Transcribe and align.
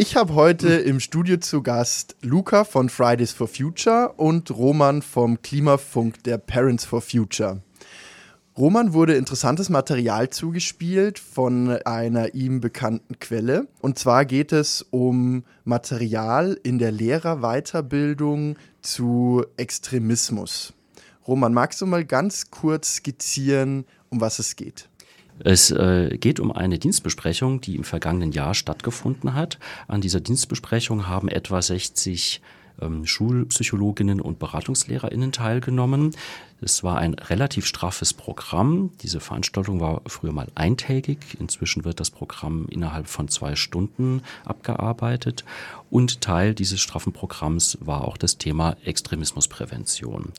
Ich 0.00 0.14
habe 0.14 0.34
heute 0.34 0.68
im 0.68 1.00
Studio 1.00 1.38
zu 1.38 1.60
Gast 1.60 2.14
Luca 2.22 2.62
von 2.62 2.88
Fridays 2.88 3.32
for 3.32 3.48
Future 3.48 4.12
und 4.16 4.48
Roman 4.52 5.02
vom 5.02 5.42
Klimafunk 5.42 6.22
der 6.22 6.38
Parents 6.38 6.84
for 6.84 7.00
Future. 7.00 7.62
Roman 8.56 8.92
wurde 8.92 9.16
interessantes 9.16 9.70
Material 9.70 10.30
zugespielt 10.30 11.18
von 11.18 11.70
einer 11.84 12.36
ihm 12.36 12.60
bekannten 12.60 13.18
Quelle. 13.18 13.66
Und 13.80 13.98
zwar 13.98 14.24
geht 14.24 14.52
es 14.52 14.86
um 14.90 15.42
Material 15.64 16.56
in 16.62 16.78
der 16.78 16.92
Lehrerweiterbildung 16.92 18.54
zu 18.82 19.44
Extremismus. 19.56 20.74
Roman, 21.26 21.52
magst 21.52 21.80
du 21.80 21.86
mal 21.86 22.04
ganz 22.04 22.52
kurz 22.52 22.98
skizzieren, 22.98 23.84
um 24.10 24.20
was 24.20 24.38
es 24.38 24.54
geht? 24.54 24.88
Es 25.44 25.70
äh, 25.70 26.16
geht 26.18 26.40
um 26.40 26.52
eine 26.52 26.78
Dienstbesprechung, 26.78 27.60
die 27.60 27.76
im 27.76 27.84
vergangenen 27.84 28.32
Jahr 28.32 28.54
stattgefunden 28.54 29.34
hat. 29.34 29.58
An 29.86 30.00
dieser 30.00 30.20
Dienstbesprechung 30.20 31.06
haben 31.06 31.28
etwa 31.28 31.62
60 31.62 32.40
ähm, 32.80 33.06
Schulpsychologinnen 33.06 34.20
und 34.20 34.38
Beratungslehrerinnen 34.38 35.32
teilgenommen. 35.32 36.14
Es 36.60 36.82
war 36.82 36.98
ein 36.98 37.14
relativ 37.14 37.66
straffes 37.66 38.12
Programm. 38.12 38.90
Diese 39.02 39.20
Veranstaltung 39.20 39.80
war 39.80 40.02
früher 40.06 40.32
mal 40.32 40.48
eintägig. 40.56 41.18
Inzwischen 41.38 41.84
wird 41.84 42.00
das 42.00 42.10
Programm 42.10 42.66
innerhalb 42.68 43.06
von 43.06 43.28
zwei 43.28 43.54
Stunden 43.54 44.22
abgearbeitet. 44.44 45.44
Und 45.90 46.20
Teil 46.20 46.54
dieses 46.54 46.80
straffen 46.80 47.12
Programms 47.12 47.78
war 47.80 48.06
auch 48.06 48.16
das 48.16 48.38
Thema 48.38 48.76
Extremismusprävention. 48.84 50.32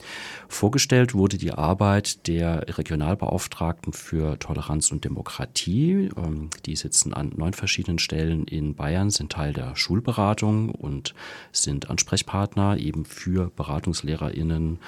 Vorgestellt 0.48 1.14
wurde 1.14 1.38
die 1.38 1.52
Arbeit 1.52 2.26
der 2.28 2.66
Regionalbeauftragten 2.78 3.92
für 3.92 4.38
Toleranz 4.38 4.92
und 4.92 5.04
Demokratie. 5.04 6.10
Ähm, 6.16 6.50
die 6.66 6.76
sitzen 6.76 7.14
an 7.14 7.32
neun 7.36 7.54
verschiedenen 7.54 7.98
Stellen 7.98 8.44
in 8.44 8.74
Bayern, 8.74 9.10
sind 9.10 9.32
Teil 9.32 9.52
der 9.52 9.74
Schulberatung 9.74 10.68
und 10.68 11.14
sind 11.50 11.90
Ansprechpartner 11.90 12.76
eben 12.76 13.04
für 13.04 13.50
BeratungslehrerInnen, 13.50 14.78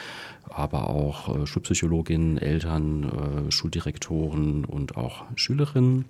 aber 0.48 0.90
auch 0.90 1.21
äh, 1.28 1.46
Schulpsychologinnen, 1.46 2.38
Eltern, 2.38 3.46
äh, 3.48 3.52
Schuldirektoren 3.52 4.64
und 4.64 4.96
auch 4.96 5.24
Schülerinnen. 5.36 6.04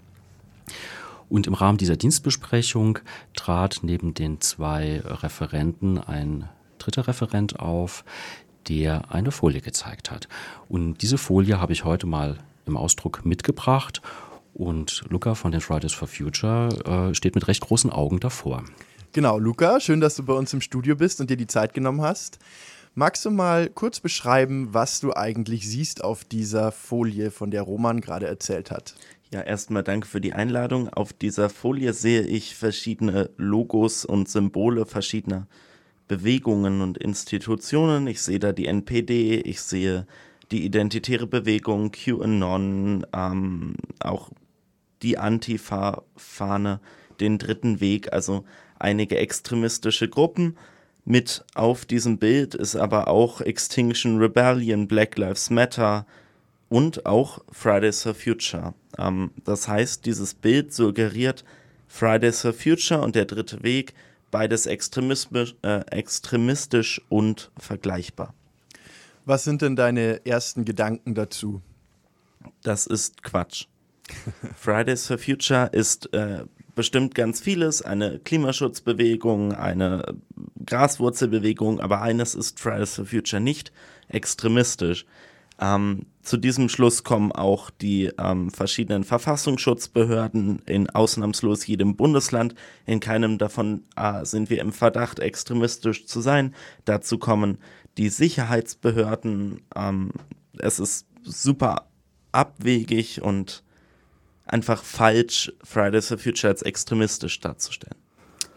Und 1.28 1.46
im 1.46 1.54
Rahmen 1.54 1.78
dieser 1.78 1.96
Dienstbesprechung 1.96 2.98
trat 3.34 3.80
neben 3.82 4.12
den 4.12 4.40
zwei 4.40 5.00
Referenten 5.00 5.98
ein 5.98 6.48
dritter 6.78 7.08
Referent 7.08 7.58
auf, 7.58 8.04
der 8.68 9.12
eine 9.12 9.30
Folie 9.30 9.60
gezeigt 9.60 10.10
hat. 10.10 10.28
Und 10.68 11.02
diese 11.02 11.18
Folie 11.18 11.60
habe 11.60 11.72
ich 11.72 11.84
heute 11.84 12.06
mal 12.06 12.38
im 12.66 12.76
Ausdruck 12.76 13.24
mitgebracht. 13.24 14.02
Und 14.54 15.04
Luca 15.08 15.34
von 15.34 15.52
den 15.52 15.60
Fridays 15.60 15.92
for 15.92 16.06
Future 16.06 17.08
äh, 17.10 17.14
steht 17.14 17.34
mit 17.34 17.48
recht 17.48 17.62
großen 17.62 17.90
Augen 17.90 18.20
davor. 18.20 18.64
Genau, 19.12 19.38
Luca, 19.38 19.80
schön, 19.80 20.00
dass 20.00 20.16
du 20.16 20.22
bei 20.24 20.32
uns 20.32 20.52
im 20.52 20.60
Studio 20.60 20.96
bist 20.96 21.20
und 21.20 21.30
dir 21.30 21.36
die 21.36 21.46
Zeit 21.46 21.74
genommen 21.74 22.02
hast. 22.02 22.38
Magst 22.94 23.24
du 23.24 23.30
mal 23.30 23.70
kurz 23.70 24.00
beschreiben, 24.00 24.74
was 24.74 25.00
du 25.00 25.14
eigentlich 25.14 25.66
siehst 25.66 26.04
auf 26.04 26.24
dieser 26.24 26.72
Folie, 26.72 27.30
von 27.30 27.50
der 27.50 27.62
Roman 27.62 28.02
gerade 28.02 28.26
erzählt 28.26 28.70
hat? 28.70 28.94
Ja, 29.32 29.40
erstmal 29.40 29.82
danke 29.82 30.06
für 30.06 30.20
die 30.20 30.34
Einladung. 30.34 30.90
Auf 30.90 31.14
dieser 31.14 31.48
Folie 31.48 31.94
sehe 31.94 32.20
ich 32.20 32.54
verschiedene 32.54 33.30
Logos 33.38 34.04
und 34.04 34.28
Symbole 34.28 34.84
verschiedener 34.84 35.46
Bewegungen 36.06 36.82
und 36.82 36.98
Institutionen. 36.98 38.06
Ich 38.08 38.20
sehe 38.20 38.38
da 38.38 38.52
die 38.52 38.66
NPD, 38.66 39.40
ich 39.40 39.62
sehe 39.62 40.06
die 40.50 40.66
identitäre 40.66 41.26
Bewegung, 41.26 41.92
QAnon, 41.92 43.06
ähm, 43.14 43.74
auch 44.00 44.28
die 45.00 45.16
Antifa-Fahne, 45.16 46.80
den 47.20 47.38
dritten 47.38 47.80
Weg, 47.80 48.12
also 48.12 48.44
einige 48.78 49.16
extremistische 49.16 50.10
Gruppen. 50.10 50.58
Mit 51.04 51.44
auf 51.54 51.84
diesem 51.84 52.18
Bild 52.18 52.54
ist 52.54 52.76
aber 52.76 53.08
auch 53.08 53.40
Extinction 53.40 54.18
Rebellion, 54.18 54.86
Black 54.86 55.18
Lives 55.18 55.50
Matter 55.50 56.06
und 56.68 57.06
auch 57.06 57.40
Fridays 57.50 58.02
for 58.02 58.14
Future. 58.14 58.74
Ähm, 58.98 59.32
das 59.44 59.66
heißt, 59.66 60.06
dieses 60.06 60.34
Bild 60.34 60.72
suggeriert 60.72 61.44
Fridays 61.88 62.40
for 62.40 62.52
Future 62.52 63.00
und 63.00 63.16
der 63.16 63.24
dritte 63.24 63.62
Weg, 63.62 63.94
beides 64.30 64.66
extremistisch, 64.66 65.54
äh, 65.62 65.80
extremistisch 65.90 67.02
und 67.08 67.50
vergleichbar. 67.58 68.32
Was 69.24 69.44
sind 69.44 69.60
denn 69.62 69.76
deine 69.76 70.24
ersten 70.24 70.64
Gedanken 70.64 71.14
dazu? 71.14 71.60
Das 72.62 72.86
ist 72.86 73.22
Quatsch. 73.22 73.66
Fridays 74.56 75.06
for 75.06 75.18
Future 75.18 75.68
ist 75.72 76.12
äh, 76.14 76.44
bestimmt 76.74 77.14
ganz 77.14 77.40
vieles, 77.40 77.82
eine 77.82 78.18
Klimaschutzbewegung, 78.18 79.52
eine 79.52 80.14
Graswurzelbewegung, 80.64 81.80
aber 81.80 82.02
eines 82.02 82.34
ist 82.34 82.60
Fridays 82.60 82.94
for 82.94 83.06
Future 83.06 83.40
nicht 83.40 83.72
extremistisch. 84.08 85.06
Ähm, 85.60 86.06
zu 86.22 86.36
diesem 86.38 86.68
Schluss 86.68 87.04
kommen 87.04 87.30
auch 87.30 87.70
die 87.70 88.10
ähm, 88.18 88.50
verschiedenen 88.50 89.04
Verfassungsschutzbehörden 89.04 90.60
in 90.66 90.90
ausnahmslos 90.90 91.66
jedem 91.66 91.96
Bundesland. 91.96 92.54
In 92.86 93.00
keinem 93.00 93.38
davon 93.38 93.84
äh, 93.96 94.24
sind 94.24 94.50
wir 94.50 94.60
im 94.60 94.72
Verdacht, 94.72 95.20
extremistisch 95.20 96.06
zu 96.06 96.20
sein. 96.20 96.54
Dazu 96.84 97.18
kommen 97.18 97.58
die 97.96 98.08
Sicherheitsbehörden. 98.08 99.60
Ähm, 99.76 100.10
es 100.58 100.80
ist 100.80 101.06
super 101.22 101.86
abwegig 102.32 103.22
und 103.22 103.62
einfach 104.44 104.82
falsch, 104.82 105.52
Fridays 105.62 106.08
for 106.08 106.18
Future 106.18 106.50
als 106.50 106.62
extremistisch 106.62 107.40
darzustellen. 107.40 107.96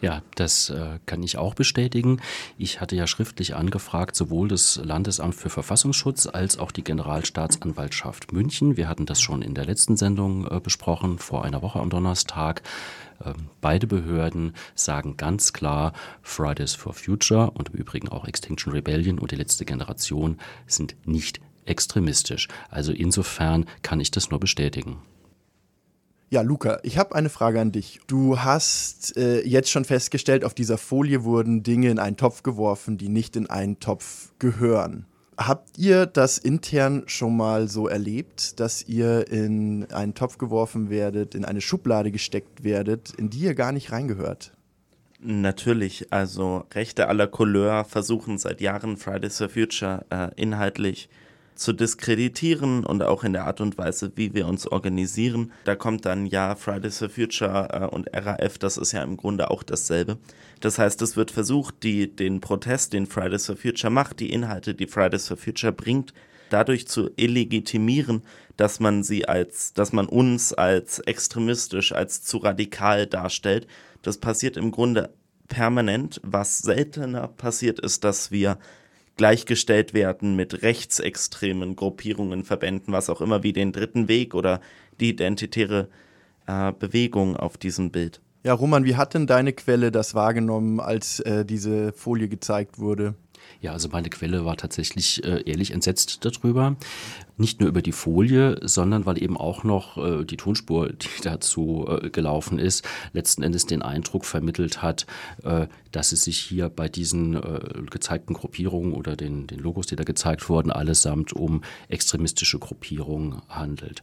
Ja, 0.02 0.22
das 0.34 0.68
äh, 0.68 0.98
kann 1.06 1.22
ich 1.22 1.38
auch 1.38 1.54
bestätigen. 1.54 2.20
Ich 2.58 2.80
hatte 2.82 2.96
ja 2.96 3.06
schriftlich 3.06 3.54
angefragt, 3.56 4.14
sowohl 4.14 4.48
das 4.48 4.76
Landesamt 4.76 5.34
für 5.34 5.48
Verfassungsschutz 5.48 6.26
als 6.26 6.58
auch 6.58 6.70
die 6.70 6.84
Generalstaatsanwaltschaft 6.84 8.30
München. 8.30 8.76
Wir 8.76 8.88
hatten 8.88 9.06
das 9.06 9.22
schon 9.22 9.40
in 9.40 9.54
der 9.54 9.64
letzten 9.64 9.96
Sendung 9.96 10.46
äh, 10.46 10.60
besprochen, 10.60 11.18
vor 11.18 11.44
einer 11.44 11.62
Woche 11.62 11.80
am 11.80 11.88
Donnerstag. 11.88 12.62
Ähm, 13.24 13.48
beide 13.62 13.86
Behörden 13.86 14.54
sagen 14.74 15.16
ganz 15.16 15.54
klar, 15.54 15.94
Fridays 16.20 16.74
for 16.74 16.92
Future 16.92 17.52
und 17.52 17.70
im 17.70 17.76
Übrigen 17.76 18.08
auch 18.08 18.26
Extinction 18.26 18.74
Rebellion 18.74 19.18
und 19.18 19.30
die 19.30 19.36
letzte 19.36 19.64
Generation 19.64 20.38
sind 20.66 20.94
nicht 21.06 21.40
extremistisch. 21.64 22.48
Also 22.68 22.92
insofern 22.92 23.64
kann 23.80 24.00
ich 24.00 24.10
das 24.10 24.30
nur 24.30 24.40
bestätigen. 24.40 24.98
Ja, 26.28 26.42
Luca, 26.42 26.80
ich 26.82 26.98
habe 26.98 27.14
eine 27.14 27.28
Frage 27.28 27.60
an 27.60 27.70
dich. 27.70 28.00
Du 28.08 28.40
hast 28.40 29.16
äh, 29.16 29.46
jetzt 29.46 29.70
schon 29.70 29.84
festgestellt, 29.84 30.44
auf 30.44 30.54
dieser 30.54 30.76
Folie 30.76 31.22
wurden 31.22 31.62
Dinge 31.62 31.88
in 31.88 32.00
einen 32.00 32.16
Topf 32.16 32.42
geworfen, 32.42 32.98
die 32.98 33.08
nicht 33.08 33.36
in 33.36 33.48
einen 33.48 33.78
Topf 33.78 34.32
gehören. 34.40 35.06
Habt 35.38 35.78
ihr 35.78 36.06
das 36.06 36.38
intern 36.38 37.04
schon 37.06 37.36
mal 37.36 37.68
so 37.68 37.86
erlebt, 37.86 38.58
dass 38.58 38.88
ihr 38.88 39.30
in 39.30 39.86
einen 39.92 40.14
Topf 40.14 40.38
geworfen 40.38 40.90
werdet, 40.90 41.36
in 41.36 41.44
eine 41.44 41.60
Schublade 41.60 42.10
gesteckt 42.10 42.64
werdet, 42.64 43.12
in 43.16 43.30
die 43.30 43.40
ihr 43.40 43.54
gar 43.54 43.70
nicht 43.70 43.92
reingehört? 43.92 44.52
Natürlich, 45.20 46.12
also 46.12 46.64
Rechte 46.74 47.08
aller 47.08 47.26
Couleur 47.28 47.84
versuchen 47.84 48.38
seit 48.38 48.60
Jahren 48.60 48.96
Fridays 48.96 49.38
for 49.38 49.48
Future 49.48 50.04
äh, 50.10 50.28
inhaltlich 50.34 51.08
zu 51.56 51.72
diskreditieren 51.72 52.84
und 52.84 53.02
auch 53.02 53.24
in 53.24 53.32
der 53.32 53.46
Art 53.46 53.60
und 53.60 53.78
Weise, 53.78 54.12
wie 54.14 54.34
wir 54.34 54.46
uns 54.46 54.66
organisieren. 54.66 55.52
Da 55.64 55.74
kommt 55.74 56.04
dann 56.04 56.26
ja 56.26 56.54
Fridays 56.54 56.98
for 56.98 57.08
Future 57.08 57.68
äh, 57.72 57.94
und 57.94 58.08
RAF, 58.12 58.58
das 58.58 58.76
ist 58.76 58.92
ja 58.92 59.02
im 59.02 59.16
Grunde 59.16 59.50
auch 59.50 59.62
dasselbe. 59.62 60.18
Das 60.60 60.78
heißt, 60.78 61.02
es 61.02 61.16
wird 61.16 61.30
versucht, 61.30 61.82
die, 61.82 62.14
den 62.14 62.40
Protest, 62.40 62.92
den 62.92 63.06
Fridays 63.06 63.46
for 63.46 63.56
Future 63.56 63.90
macht, 63.90 64.20
die 64.20 64.32
Inhalte, 64.32 64.74
die 64.74 64.86
Fridays 64.86 65.28
for 65.28 65.36
Future 65.36 65.72
bringt, 65.72 66.14
dadurch 66.50 66.86
zu 66.86 67.10
illegitimieren, 67.16 68.22
dass 68.56 68.80
man 68.80 69.02
sie 69.02 69.28
als, 69.28 69.72
dass 69.74 69.92
man 69.92 70.06
uns 70.06 70.52
als 70.52 71.00
extremistisch, 71.00 71.92
als 71.92 72.22
zu 72.22 72.38
radikal 72.38 73.06
darstellt. 73.06 73.66
Das 74.02 74.18
passiert 74.18 74.56
im 74.56 74.70
Grunde 74.70 75.12
permanent. 75.48 76.20
Was 76.22 76.58
seltener 76.58 77.28
passiert 77.28 77.80
ist, 77.80 78.04
dass 78.04 78.30
wir 78.30 78.58
gleichgestellt 79.16 79.94
werden 79.94 80.36
mit 80.36 80.62
rechtsextremen 80.62 81.76
Gruppierungen, 81.76 82.44
Verbänden, 82.44 82.92
was 82.92 83.10
auch 83.10 83.20
immer, 83.20 83.42
wie 83.42 83.52
den 83.52 83.72
Dritten 83.72 84.08
Weg 84.08 84.34
oder 84.34 84.60
die 85.00 85.10
identitäre 85.10 85.88
äh, 86.46 86.72
Bewegung 86.72 87.36
auf 87.36 87.56
diesem 87.56 87.90
Bild. 87.90 88.20
Ja, 88.44 88.54
Roman, 88.54 88.84
wie 88.84 88.94
hat 88.94 89.14
denn 89.14 89.26
deine 89.26 89.52
Quelle 89.52 89.90
das 89.90 90.14
wahrgenommen, 90.14 90.78
als 90.78 91.18
äh, 91.20 91.44
diese 91.44 91.92
Folie 91.92 92.28
gezeigt 92.28 92.78
wurde? 92.78 93.14
Ja, 93.60 93.72
also 93.72 93.88
meine 93.88 94.10
Quelle 94.10 94.44
war 94.44 94.56
tatsächlich 94.56 95.24
äh, 95.24 95.42
ehrlich 95.44 95.70
entsetzt 95.70 96.24
darüber. 96.24 96.76
Nicht 97.38 97.60
nur 97.60 97.68
über 97.68 97.82
die 97.82 97.92
Folie, 97.92 98.58
sondern 98.62 99.06
weil 99.06 99.22
eben 99.22 99.36
auch 99.36 99.64
noch 99.64 99.96
äh, 99.98 100.24
die 100.24 100.36
Tonspur, 100.36 100.90
die 100.90 101.08
dazu 101.22 101.86
äh, 101.88 102.10
gelaufen 102.10 102.58
ist, 102.58 102.86
letzten 103.12 103.42
Endes 103.42 103.66
den 103.66 103.82
Eindruck 103.82 104.24
vermittelt 104.24 104.82
hat, 104.82 105.06
äh, 105.42 105.66
dass 105.90 106.12
es 106.12 106.24
sich 106.24 106.38
hier 106.38 106.68
bei 106.68 106.88
diesen 106.88 107.34
äh, 107.34 107.60
gezeigten 107.90 108.34
Gruppierungen 108.34 108.92
oder 108.92 109.16
den, 109.16 109.46
den 109.46 109.58
Logos, 109.58 109.86
die 109.86 109.96
da 109.96 110.04
gezeigt 110.04 110.48
wurden, 110.48 110.70
allesamt 110.70 111.32
um 111.32 111.62
extremistische 111.88 112.58
Gruppierungen 112.58 113.42
handelt. 113.48 114.02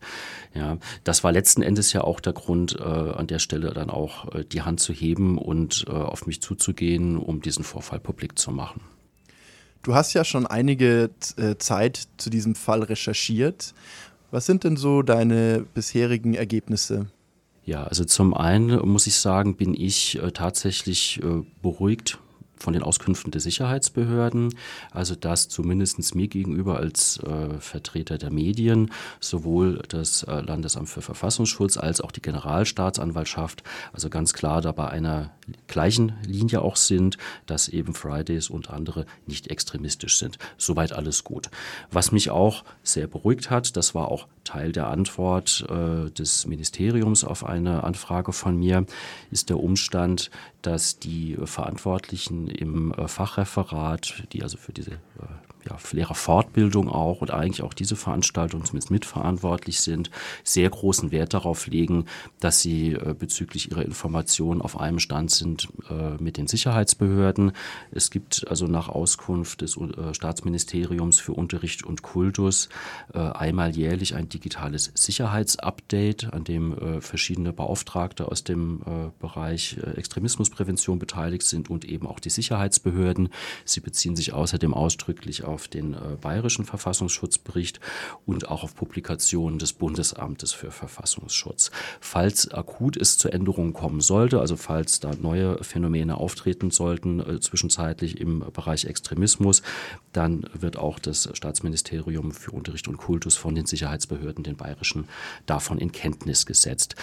Ja, 0.55 0.77
das 1.03 1.23
war 1.23 1.31
letzten 1.31 1.61
Endes 1.61 1.93
ja 1.93 2.01
auch 2.01 2.19
der 2.19 2.33
Grund, 2.33 2.77
äh, 2.79 2.83
an 2.83 3.27
der 3.27 3.39
Stelle 3.39 3.73
dann 3.73 3.89
auch 3.89 4.43
die 4.51 4.61
Hand 4.61 4.79
zu 4.79 4.93
heben 4.93 5.37
und 5.37 5.87
auf 5.87 6.25
mich 6.25 6.41
zuzugehen, 6.41 7.17
um 7.17 7.41
diesen 7.41 7.63
Vorfall 7.63 7.99
publik 7.99 8.37
zu 8.37 8.51
machen. 8.51 8.81
Du 9.83 9.94
hast 9.94 10.13
ja 10.13 10.24
schon 10.24 10.47
einige 10.47 11.09
äh, 11.35 11.57
Zeit 11.57 12.07
zu 12.18 12.30
diesem 12.30 12.56
Fall 12.56 12.83
recherchiert. 12.83 13.74
Was 14.31 14.45
sind 14.45 14.63
denn 14.63 14.77
so 14.77 15.01
deine 15.01 15.65
bisherigen 15.74 16.33
Ergebnisse? 16.33 17.07
Ja, 17.65 17.83
also 17.83 18.06
zum 18.06 18.33
einen 18.33 18.80
muss 18.88 19.07
ich 19.07 19.15
sagen, 19.15 19.56
bin 19.56 19.74
ich 19.74 20.21
äh, 20.21 20.31
tatsächlich 20.31 21.21
äh, 21.21 21.44
beruhigt 21.62 22.18
von 22.57 22.73
den 22.73 22.83
Auskünften 22.83 23.31
der 23.31 23.41
Sicherheitsbehörden, 23.41 24.55
also 24.91 25.15
dass 25.15 25.50
zumindest 25.50 26.15
mir 26.15 26.27
gegenüber 26.27 26.77
als 26.77 27.17
äh, 27.19 27.59
Vertreter 27.59 28.17
der 28.17 28.31
Medien 28.31 28.91
sowohl 29.19 29.81
das 29.89 30.23
äh, 30.23 30.41
Landesamt 30.41 30.89
für 30.89 31.01
Verfassungsschutz 31.01 31.77
als 31.77 32.01
auch 32.01 32.11
die 32.11 32.21
Generalstaatsanwaltschaft 32.21 33.63
also 33.91 34.09
ganz 34.09 34.33
klar 34.33 34.61
da 34.61 34.71
bei 34.71 34.89
einer 34.89 35.31
gleichen 35.67 36.13
Linie 36.25 36.61
auch 36.61 36.75
sind, 36.75 37.17
dass 37.45 37.67
eben 37.67 37.94
Fridays 37.94 38.50
und 38.50 38.69
andere 38.69 39.05
nicht 39.27 39.47
extremistisch 39.47 40.17
sind. 40.17 40.38
Soweit 40.57 40.94
alles 40.94 41.23
gut. 41.23 41.50
Was 41.91 42.11
mich 42.11 42.29
auch 42.29 42.63
sehr 42.83 43.07
beruhigt 43.07 43.50
hat, 43.50 43.75
das 43.75 43.94
war 43.95 44.09
auch 44.09 44.27
Teil 44.43 44.71
der 44.71 44.87
Antwort 44.87 45.65
äh, 45.69 46.09
des 46.11 46.45
Ministeriums 46.45 47.23
auf 47.23 47.45
eine 47.45 47.83
Anfrage 47.83 48.33
von 48.33 48.57
mir, 48.57 48.85
ist 49.31 49.49
der 49.49 49.59
Umstand, 49.59 50.31
dass 50.61 50.99
die 50.99 51.37
Verantwortlichen 51.43 52.47
im 52.47 52.91
äh, 52.93 53.07
Fachreferat, 53.07 54.23
die 54.33 54.43
also 54.43 54.57
für 54.57 54.73
diese 54.73 54.91
äh, 54.91 55.52
ja, 55.69 55.77
Lehrerfortbildung 55.92 56.89
auch 56.89 57.21
und 57.21 57.31
eigentlich 57.31 57.62
auch 57.62 57.74
diese 57.74 57.95
Veranstaltung 57.95 58.65
zumindest 58.65 58.92
mitverantwortlich 58.92 59.81
sind, 59.81 60.10
sehr 60.44 60.69
großen 60.69 61.12
Wert 61.12 61.33
darauf 61.33 61.68
legen, 61.68 62.06
dass 62.39 62.62
sie 62.62 62.94
äh, 62.94 63.15
bezüglich 63.18 63.71
ihrer 63.71 63.86
Informationen 63.86 64.62
auf 64.62 64.80
einem 64.80 65.00
Stand 65.00 65.31
sind 65.31 65.69
äh, 65.89 66.21
mit 66.21 66.38
den 66.38 66.48
Sicherheitsbehörden. 66.48 67.54
Es 67.92 68.10
gibt 68.10 68.45
also 68.50 68.68
nach 68.68 68.89
Auskunft 68.89 69.62
des 69.62 69.77
äh, 69.77 70.13
Staatsministeriums 70.13 71.19
für 71.19 71.33
Unterricht 71.33 71.83
und 71.83 72.01
Kultus 72.01 72.69
äh, 73.13 73.19
einmal 73.19 73.75
jährlich 73.75 74.15
ein 74.15 74.30
digitales 74.30 74.92
Sicherheitsupdate, 74.95 76.33
an 76.33 76.44
dem 76.44 76.77
äh, 76.77 77.01
verschiedene 77.01 77.54
Beauftragte 77.54 78.27
aus 78.27 78.44
dem 78.44 78.81
äh, 78.81 79.12
Bereich 79.19 79.77
Extremismusprävention 79.95 81.00
beteiligt 81.00 81.44
sind 81.44 81.69
und 81.69 81.86
eben 81.86 82.07
auch 82.07 82.19
die 82.19 82.30
Sicherheitsbehörden. 82.30 83.30
Sie 83.65 83.80
beziehen 83.80 84.15
sich 84.15 84.33
außerdem 84.33 84.74
ausdrücklich 84.74 85.44
auf 85.44 85.52
auf 85.53 85.67
den 85.67 85.94
äh, 85.94 86.17
bayerischen 86.19 86.65
Verfassungsschutzbericht 86.65 87.79
und 88.25 88.50
auch 88.50 88.63
auf 88.63 88.75
Publikationen 88.75 89.59
des 89.59 89.73
Bundesamtes 89.73 90.51
für 90.51 90.71
Verfassungsschutz. 90.71 91.71
Falls 92.01 92.51
akut 92.51 92.97
es 92.97 93.17
zu 93.17 93.29
Änderungen 93.29 93.73
kommen 93.73 94.01
sollte, 94.01 94.39
also 94.39 94.57
falls 94.57 95.00
da 95.00 95.11
neue 95.15 95.63
Phänomene 95.63 96.17
auftreten 96.17 96.71
sollten, 96.71 97.19
äh, 97.19 97.39
zwischenzeitlich 97.39 98.19
im 98.19 98.39
Bereich 98.53 98.85
Extremismus, 98.85 99.61
dann 100.11 100.45
wird 100.53 100.77
auch 100.77 101.00
das 101.00 101.29
Staatsministerium 101.33 102.31
für 102.31 102.51
Unterricht 102.51 102.88
und 102.88 102.97
Kultus 102.97 103.35
von 103.35 103.55
den 103.55 103.65
Sicherheitsbehörden, 103.65 104.44
den 104.44 104.57
bayerischen, 104.57 105.07
davon 105.45 105.77
in 105.77 105.91
Kenntnis 105.91 106.45
gesetzt 106.45 106.95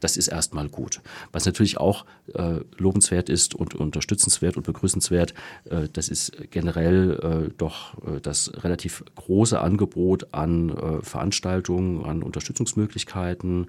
das 0.00 0.16
ist 0.16 0.28
erstmal 0.28 0.68
gut. 0.68 1.00
Was 1.32 1.46
natürlich 1.46 1.78
auch 1.78 2.04
äh, 2.34 2.60
lobenswert 2.76 3.28
ist 3.28 3.54
und 3.54 3.74
unterstützenswert 3.74 4.56
und 4.56 4.66
begrüßenswert, 4.66 5.34
äh, 5.70 5.88
das 5.92 6.08
ist 6.08 6.32
generell 6.50 7.48
äh, 7.48 7.54
doch 7.56 7.94
äh, 8.04 8.20
das 8.20 8.52
relativ 8.62 9.04
große 9.16 9.60
Angebot 9.60 10.32
an 10.32 10.70
äh, 10.70 11.02
Veranstaltungen, 11.02 12.04
an 12.04 12.22
Unterstützungsmöglichkeiten 12.22 13.68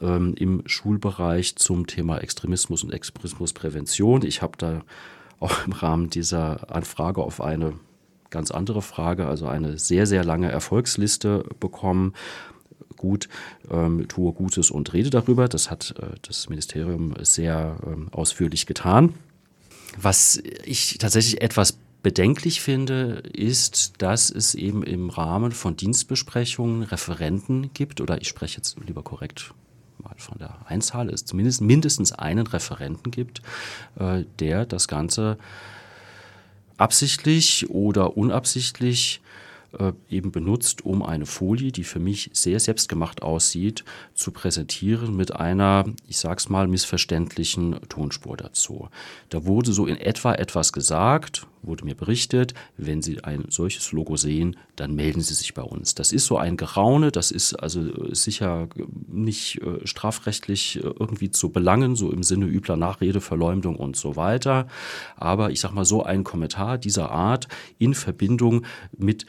ähm, 0.00 0.34
im 0.36 0.62
Schulbereich 0.66 1.56
zum 1.56 1.86
Thema 1.86 2.18
Extremismus 2.18 2.84
und 2.84 2.92
Extremismusprävention. 2.92 4.22
Ich 4.22 4.42
habe 4.42 4.58
da 4.58 4.82
auch 5.40 5.66
im 5.66 5.72
Rahmen 5.72 6.10
dieser 6.10 6.74
Anfrage 6.74 7.22
auf 7.22 7.40
eine 7.40 7.74
ganz 8.30 8.50
andere 8.50 8.82
Frage, 8.82 9.26
also 9.26 9.46
eine 9.46 9.78
sehr, 9.78 10.06
sehr 10.06 10.24
lange 10.24 10.50
Erfolgsliste 10.50 11.44
bekommen 11.60 12.12
gut, 12.98 13.28
ähm, 13.70 14.06
tue 14.08 14.32
Gutes 14.32 14.70
und 14.70 14.92
rede 14.92 15.10
darüber. 15.10 15.48
Das 15.48 15.70
hat 15.70 15.94
äh, 15.98 16.16
das 16.22 16.48
Ministerium 16.50 17.14
sehr 17.22 17.78
ähm, 17.86 18.08
ausführlich 18.12 18.66
getan. 18.66 19.14
Was 19.96 20.42
ich 20.64 20.98
tatsächlich 20.98 21.40
etwas 21.40 21.78
bedenklich 22.02 22.60
finde, 22.60 23.22
ist, 23.32 24.02
dass 24.02 24.30
es 24.30 24.54
eben 24.54 24.82
im 24.82 25.10
Rahmen 25.10 25.52
von 25.52 25.76
Dienstbesprechungen 25.76 26.82
Referenten 26.82 27.70
gibt, 27.72 28.00
oder 28.00 28.20
ich 28.20 28.28
spreche 28.28 28.58
jetzt 28.58 28.76
lieber 28.86 29.02
korrekt 29.02 29.54
mal 30.02 30.14
von 30.16 30.38
der 30.38 30.56
Einzahl, 30.66 31.10
es 31.10 31.24
zumindest 31.24 31.60
mindestens 31.60 32.12
einen 32.12 32.46
Referenten 32.46 33.10
gibt, 33.10 33.42
äh, 33.98 34.24
der 34.38 34.64
das 34.64 34.88
Ganze 34.88 35.38
absichtlich 36.76 37.68
oder 37.70 38.16
unabsichtlich 38.16 39.20
äh, 39.78 39.92
eben 40.08 40.32
benutzt, 40.32 40.86
um 40.86 41.02
eine 41.02 41.26
Folie, 41.26 41.72
die 41.72 41.84
für 41.84 41.98
mich 41.98 42.30
sehr 42.32 42.58
selbstgemacht 42.58 43.22
aussieht, 43.22 43.84
zu 44.14 44.30
präsentieren 44.30 45.14
mit 45.14 45.36
einer, 45.36 45.84
ich 46.06 46.18
sag's 46.18 46.48
mal, 46.48 46.68
missverständlichen 46.68 47.76
Tonspur 47.88 48.36
dazu. 48.38 48.88
Da 49.28 49.44
wurde 49.44 49.72
so 49.72 49.86
in 49.86 49.96
etwa 49.96 50.32
etwas 50.34 50.72
gesagt, 50.72 51.46
wurde 51.62 51.84
mir 51.84 51.94
berichtet, 51.94 52.54
wenn 52.76 53.02
Sie 53.02 53.22
ein 53.24 53.44
solches 53.50 53.92
Logo 53.92 54.16
sehen, 54.16 54.56
dann 54.76 54.94
melden 54.94 55.20
Sie 55.20 55.34
sich 55.34 55.52
bei 55.54 55.62
uns. 55.62 55.94
Das 55.94 56.12
ist 56.12 56.24
so 56.24 56.38
ein 56.38 56.56
Geraune, 56.56 57.10
das 57.10 57.30
ist 57.30 57.54
also 57.54 58.14
sicher 58.14 58.68
nicht 59.06 59.60
äh, 59.60 59.86
strafrechtlich 59.86 60.76
äh, 60.76 60.80
irgendwie 60.80 61.30
zu 61.30 61.50
belangen, 61.50 61.94
so 61.94 62.10
im 62.10 62.22
Sinne 62.22 62.46
übler 62.46 62.76
Nachrede, 62.76 63.20
Verleumdung 63.20 63.76
und 63.76 63.96
so 63.96 64.16
weiter. 64.16 64.66
Aber 65.16 65.50
ich 65.50 65.60
sag 65.60 65.72
mal 65.72 65.84
so 65.84 66.04
ein 66.04 66.24
Kommentar 66.24 66.78
dieser 66.78 67.10
Art 67.10 67.48
in 67.78 67.92
Verbindung 67.92 68.64
mit 68.96 69.26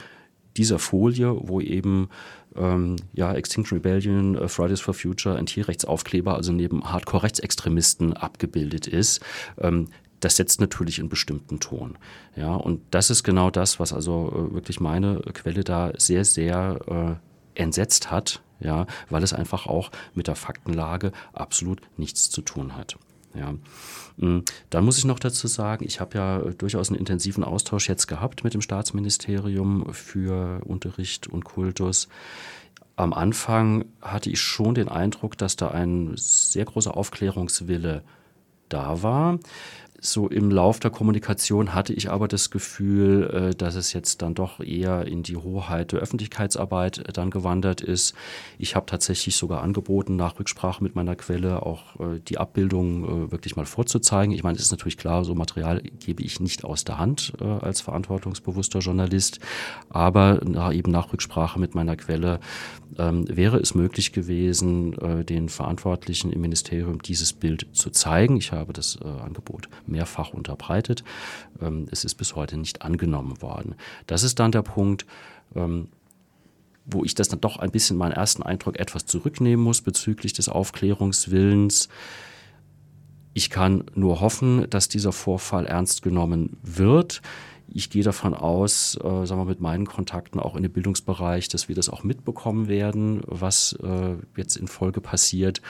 dieser 0.60 0.78
Folie, 0.78 1.36
wo 1.40 1.62
eben 1.62 2.10
ähm, 2.56 2.98
ja, 3.14 3.34
Extinction 3.34 3.78
Rebellion, 3.78 4.36
äh, 4.36 4.48
Fridays 4.48 4.82
for 4.82 4.94
Future, 4.94 5.38
ein 5.38 5.46
Tierrechtsaufkleber, 5.46 6.36
also 6.36 6.52
neben 6.52 6.84
Hardcore-Rechtsextremisten 6.92 8.14
abgebildet 8.14 8.86
ist, 8.86 9.22
ähm, 9.58 9.88
das 10.20 10.36
setzt 10.36 10.60
natürlich 10.60 11.00
einen 11.00 11.08
bestimmten 11.08 11.62
Ton. 11.62 11.98
Ja, 12.36 12.54
und 12.56 12.82
das 12.92 13.10
ist 13.10 13.24
genau 13.24 13.50
das, 13.50 13.80
was 13.80 13.94
also 13.94 14.50
äh, 14.52 14.54
wirklich 14.54 14.82
meine 14.82 15.22
Quelle 15.34 15.64
da 15.64 15.94
sehr, 15.98 16.26
sehr 16.26 17.20
äh, 17.56 17.62
entsetzt 17.62 18.12
hat, 18.12 18.42
ja, 18.60 18.86
weil 19.10 19.24
es 19.24 19.34
einfach 19.34 19.66
auch 19.66 19.92
mit 20.14 20.28
der 20.28 20.36
Faktenlage 20.36 21.14
absolut 21.32 21.82
nichts 21.96 22.30
zu 22.30 22.42
tun 22.42 22.76
hat. 22.76 22.98
Ja. 23.34 23.54
Mm, 24.18 24.44
dann 24.70 24.86
muss 24.86 24.98
ich 24.98 25.06
noch 25.06 25.20
dazu 25.20 25.48
sagen, 25.48 25.86
ich 25.86 26.00
habe 26.00 26.18
ja 26.18 26.40
durchaus 26.40 26.90
einen 26.90 27.00
intensiven 27.00 27.44
Austausch 27.44 27.88
jetzt 27.88 28.08
gehabt 28.08 28.44
mit 28.44 28.54
dem 28.54 28.62
Staatsministerium 28.62 29.94
für 29.94 30.62
Unterricht 30.66 31.28
und 31.28 31.46
Kultus. 31.46 32.08
Am 32.96 33.14
Anfang 33.14 33.86
hatte 34.02 34.30
ich 34.30 34.42
schon 34.42 34.76
den 34.76 34.90
Eindruck, 34.90 35.38
dass 35.38 35.56
da 35.56 35.70
ein 35.70 36.14
sehr 36.16 36.66
großer 36.66 36.98
Aufklärungswille 36.98 38.04
da 38.68 39.02
war 39.02 39.40
so 40.02 40.30
im 40.30 40.50
Lauf 40.50 40.80
der 40.80 40.92
Kommunikation 40.92 41.74
hatte 41.74 41.94
ich 41.94 42.10
aber 42.10 42.28
das 42.28 42.50
Gefühl, 42.50 43.52
äh, 43.52 43.56
dass 43.56 43.76
es 43.76 43.94
jetzt 43.94 44.22
dann 44.22 44.34
doch 44.34 44.60
eher 44.60 45.06
in 45.06 45.24
die 45.24 45.36
Hoheit 45.36 45.92
der 45.92 46.00
Öffentlichkeitsarbeit 46.00 47.00
äh, 47.00 47.14
dann 47.14 47.32
gewandert 47.32 47.82
ist. 47.82 48.14
Ich 48.58 48.76
habe 48.76 48.86
tatsächlich 48.86 49.36
sogar 49.36 49.62
angeboten, 49.62 50.16
nach 50.16 50.40
Rücksprache 50.40 50.84
mit 50.84 50.96
meiner 50.96 51.16
Quelle 51.16 51.66
auch 51.66 52.00
äh, 52.00 52.20
die 52.20 52.38
Abbildung 52.38 53.32
wirklich 53.32 53.56
mal 53.56 53.66
vorzuzeigen. 53.66 54.34
Ich 54.34 54.44
meine, 54.44 54.58
es 54.58 54.64
ist 54.64 54.72
natürlich 54.72 54.98
klar, 54.98 55.24
so 55.24 55.36
Material 55.36 55.82
gebe 55.82 56.24
ich 56.24 56.40
nicht 56.40 56.64
aus 56.64 56.84
der 56.84 56.98
Hand 56.98 57.34
als 57.40 57.82
verantwortungsbewusster 57.82 58.80
Journalist, 58.80 59.40
aber 59.90 60.42
eben 60.72 60.92
nach 60.92 61.12
Rücksprache 61.12 61.60
mit 61.60 61.76
meiner 61.76 61.96
Quelle 61.96 62.40
ähm, 62.98 63.26
wäre 63.28 63.58
es 63.58 63.76
möglich 63.76 64.12
gewesen, 64.12 64.96
den 65.26 65.50
Verantwortlichen 65.50 66.32
im 66.32 66.42
Ministerium 66.42 67.02
dieses 67.02 67.34
Bild 67.34 67.68
zu 67.74 67.90
zeigen. 67.90 68.38
Ich 68.38 68.52
habe 68.52 68.74
das 68.74 69.00
Angebot 69.02 69.70
mehrfach 69.90 70.34
unterbreitet. 70.34 71.04
Ähm, 71.62 71.88
es 71.92 72.04
ist 72.04 72.16
bis 72.16 72.36
heute 72.36 72.58
nicht 72.58 72.82
angenommen 72.82 73.42
worden. 73.42 73.76
Das 74.08 74.24
ist 74.24 74.40
dann 74.40 74.52
der 74.52 74.62
Punkt, 74.62 75.06
ähm, 75.56 75.90
wo 76.86 77.04
ich 77.04 77.16
das 77.16 77.30
dann 77.30 77.42
doch 77.42 77.58
ein 77.58 77.72
bisschen 77.72 77.98
meinen 77.98 78.14
ersten 78.14 78.44
Eindruck 78.44 78.80
etwas 78.80 79.06
zurücknehmen 79.06 79.64
muss 79.64 79.82
bezüglich 79.82 80.34
des 80.34 80.50
Aufklärungswillens. 80.50 81.90
Ich 83.34 83.50
kann 83.50 83.84
nur 83.94 84.22
hoffen, 84.22 84.70
dass 84.70 84.90
dieser 84.90 85.12
Vorfall 85.12 85.66
ernst 85.66 86.02
genommen 86.02 86.58
wird. 86.64 87.22
Ich 87.72 87.90
gehe 87.90 88.04
davon 88.04 88.34
aus, 88.34 88.96
äh, 88.96 89.26
sagen 89.26 89.42
wir 89.42 89.46
mit 89.46 89.62
meinen 89.62 89.86
Kontakten 89.86 90.40
auch 90.40 90.56
in 90.56 90.64
den 90.64 90.72
Bildungsbereich, 90.72 91.48
dass 91.50 91.68
wir 91.68 91.76
das 91.76 91.90
auch 91.90 92.04
mitbekommen 92.04 92.68
werden, 92.68 93.22
was 93.26 93.74
äh, 93.84 94.16
jetzt 94.36 94.56
in 94.56 94.68
Folge 94.68 95.02
passiert. 95.02 95.62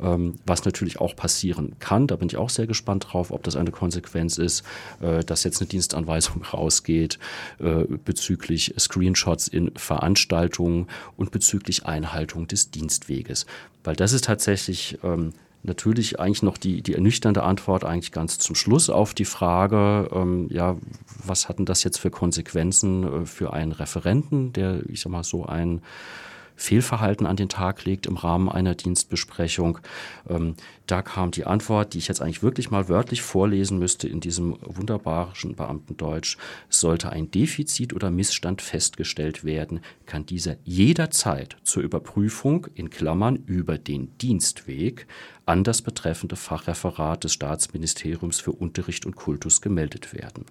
Ähm, 0.00 0.36
was 0.46 0.64
natürlich 0.64 1.00
auch 1.00 1.16
passieren 1.16 1.76
kann, 1.78 2.06
da 2.06 2.16
bin 2.16 2.28
ich 2.28 2.36
auch 2.36 2.50
sehr 2.50 2.66
gespannt 2.66 3.08
drauf, 3.10 3.30
ob 3.30 3.42
das 3.42 3.56
eine 3.56 3.70
Konsequenz 3.70 4.38
ist, 4.38 4.64
äh, 5.00 5.24
dass 5.24 5.44
jetzt 5.44 5.60
eine 5.60 5.68
Dienstanweisung 5.68 6.42
rausgeht 6.52 7.18
äh, 7.58 7.84
bezüglich 8.04 8.74
Screenshots 8.78 9.48
in 9.48 9.72
Veranstaltungen 9.76 10.86
und 11.16 11.30
bezüglich 11.30 11.86
Einhaltung 11.86 12.46
des 12.46 12.70
Dienstweges. 12.70 13.46
Weil 13.84 13.96
das 13.96 14.12
ist 14.12 14.24
tatsächlich 14.24 14.98
ähm, 15.02 15.32
natürlich 15.62 16.18
eigentlich 16.18 16.42
noch 16.42 16.58
die, 16.58 16.82
die 16.82 16.94
ernüchternde 16.94 17.42
Antwort 17.42 17.84
eigentlich 17.84 18.12
ganz 18.12 18.38
zum 18.38 18.54
Schluss 18.54 18.90
auf 18.90 19.14
die 19.14 19.24
Frage, 19.24 20.08
ähm, 20.12 20.48
ja, 20.50 20.76
was 21.24 21.48
hatten 21.48 21.64
das 21.64 21.84
jetzt 21.84 21.98
für 21.98 22.10
Konsequenzen 22.10 23.22
äh, 23.22 23.26
für 23.26 23.52
einen 23.52 23.72
Referenten, 23.72 24.52
der, 24.52 24.82
ich 24.88 25.00
sag 25.00 25.12
mal, 25.12 25.24
so 25.24 25.46
ein 25.46 25.82
Fehlverhalten 26.62 27.26
an 27.26 27.36
den 27.36 27.48
Tag 27.48 27.84
legt 27.84 28.06
im 28.06 28.16
Rahmen 28.16 28.48
einer 28.48 28.74
Dienstbesprechung. 28.74 29.78
Ähm, 30.28 30.54
da 30.86 31.02
kam 31.02 31.30
die 31.30 31.44
Antwort, 31.44 31.94
die 31.94 31.98
ich 31.98 32.08
jetzt 32.08 32.22
eigentlich 32.22 32.42
wirklich 32.42 32.70
mal 32.70 32.88
wörtlich 32.88 33.22
vorlesen 33.22 33.78
müsste 33.78 34.08
in 34.08 34.20
diesem 34.20 34.56
wunderbaren 34.62 35.54
Beamtendeutsch. 35.54 36.36
Sollte 36.68 37.10
ein 37.10 37.30
Defizit 37.30 37.92
oder 37.92 38.10
Missstand 38.10 38.62
festgestellt 38.62 39.44
werden, 39.44 39.80
kann 40.06 40.24
dieser 40.26 40.56
jederzeit 40.64 41.56
zur 41.64 41.82
Überprüfung 41.82 42.68
in 42.74 42.90
Klammern 42.90 43.36
über 43.46 43.78
den 43.78 44.16
Dienstweg 44.18 45.06
an 45.46 45.64
das 45.64 45.82
betreffende 45.82 46.36
Fachreferat 46.36 47.24
des 47.24 47.32
Staatsministeriums 47.32 48.40
für 48.40 48.52
Unterricht 48.52 49.06
und 49.06 49.16
Kultus 49.16 49.60
gemeldet 49.60 50.14
werden. 50.14 50.46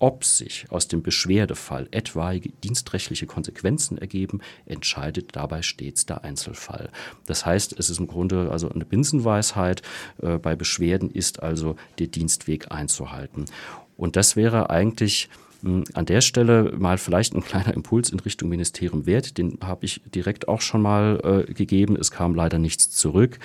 Ob 0.00 0.24
sich 0.24 0.66
aus 0.70 0.86
dem 0.86 1.02
Beschwerdefall 1.02 1.88
etwaige 1.90 2.50
dienstrechtliche 2.62 3.26
Konsequenzen 3.26 3.98
ergeben, 3.98 4.40
entscheidet 4.64 5.34
dabei 5.34 5.62
stets 5.62 6.06
der 6.06 6.22
Einzelfall. 6.22 6.90
Das 7.26 7.44
heißt, 7.44 7.76
es 7.76 7.90
ist 7.90 7.98
im 7.98 8.06
Grunde 8.06 8.50
also 8.52 8.68
eine 8.68 8.84
Binsenweisheit. 8.84 9.82
Äh, 10.22 10.38
bei 10.38 10.54
Beschwerden 10.54 11.10
ist 11.10 11.42
also 11.42 11.74
der 11.98 12.06
Dienstweg 12.06 12.70
einzuhalten. 12.70 13.46
Und 13.96 14.14
das 14.14 14.36
wäre 14.36 14.70
eigentlich 14.70 15.28
an 15.62 16.06
der 16.06 16.20
Stelle 16.20 16.72
mal 16.78 16.98
vielleicht 16.98 17.34
ein 17.34 17.42
kleiner 17.42 17.74
Impuls 17.74 18.10
in 18.10 18.20
Richtung 18.20 18.48
Ministerium 18.48 19.06
wert. 19.06 19.38
Den 19.38 19.58
habe 19.62 19.84
ich 19.84 20.00
direkt 20.14 20.46
auch 20.46 20.60
schon 20.60 20.82
mal 20.82 21.44
äh, 21.48 21.52
gegeben. 21.52 21.96
Es 21.96 22.10
kam 22.10 22.34
leider 22.34 22.58
nichts 22.58 22.90
zurück. 22.90 23.38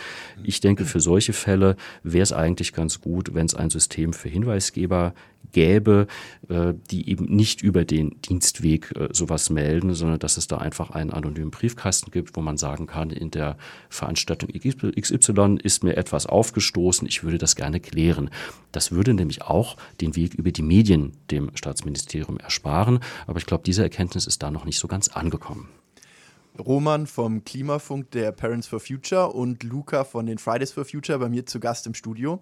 Ich 0.44 0.60
denke, 0.60 0.86
für 0.86 1.00
solche 1.00 1.34
Fälle 1.34 1.76
wäre 2.04 2.24
es 2.24 2.34
eigentlich 2.34 2.74
ganz 2.74 3.02
gut, 3.02 3.34
wenn 3.34 3.48
es 3.48 3.56
ein 3.56 3.70
System 3.72 4.14
für 4.14 4.30
Hinweisgeber 4.30 5.14
gäbe, 5.54 6.08
äh, 6.50 6.74
die 6.92 7.10
eben 7.10 7.26
nicht 7.26 7.62
über 7.62 7.86
den 7.86 8.22
Dienstweg 8.22 8.94
äh, 8.96 9.08
sowas 9.14 9.50
melden, 9.50 9.94
sondern 9.94 10.20
dass 10.20 10.38
es 10.38 10.48
da 10.48 10.58
einfach 10.58 10.90
einen 10.92 11.12
anonymen 11.12 11.52
Briefkasten 11.52 12.12
gibt, 12.12 12.36
wo 12.36 12.42
man 12.42 12.58
sagen 12.58 12.88
kann, 12.88 13.10
in 13.10 13.32
der 13.32 13.58
Veranstaltung 13.90 14.50
XY 14.52 15.58
ist 15.64 15.84
mir 15.84 15.96
etwas 15.96 16.26
aufgestoßen, 16.26 17.08
ich 17.08 17.24
würde 17.24 17.38
das 17.38 17.56
gerne 17.56 17.80
klären. 17.80 18.30
Das 18.72 18.92
würde 18.92 19.14
nämlich 19.14 19.44
auch 19.44 19.78
den 20.02 20.16
Weg 20.16 20.34
über 20.34 20.52
die 20.52 20.64
Medien 20.64 21.14
dem 21.32 21.52
Staatsministerium 21.56 22.38
ersparen, 22.38 23.00
aber 23.28 23.40
ich 23.40 23.46
glaube, 23.46 23.64
diese 23.64 23.84
Erkenntnis 23.84 24.28
ist 24.28 24.44
da 24.44 24.52
noch 24.52 24.66
nicht 24.66 24.80
so 24.80 24.88
ganz 24.88 25.08
angekommen. 25.08 25.70
Roman 26.60 27.08
vom 27.08 27.44
Klimafunk 27.44 28.12
der 28.12 28.32
Parents 28.32 28.68
for 28.68 28.80
Future 28.80 29.32
und 29.32 29.64
Luca 29.64 30.04
von 30.04 30.28
den 30.28 30.38
Fridays 30.38 30.72
for 30.72 30.86
Future 30.86 31.18
bei 31.18 31.30
mir 31.30 31.46
zu 31.46 31.60
Gast 31.60 31.88
im 31.88 31.96
Studio. 31.96 32.42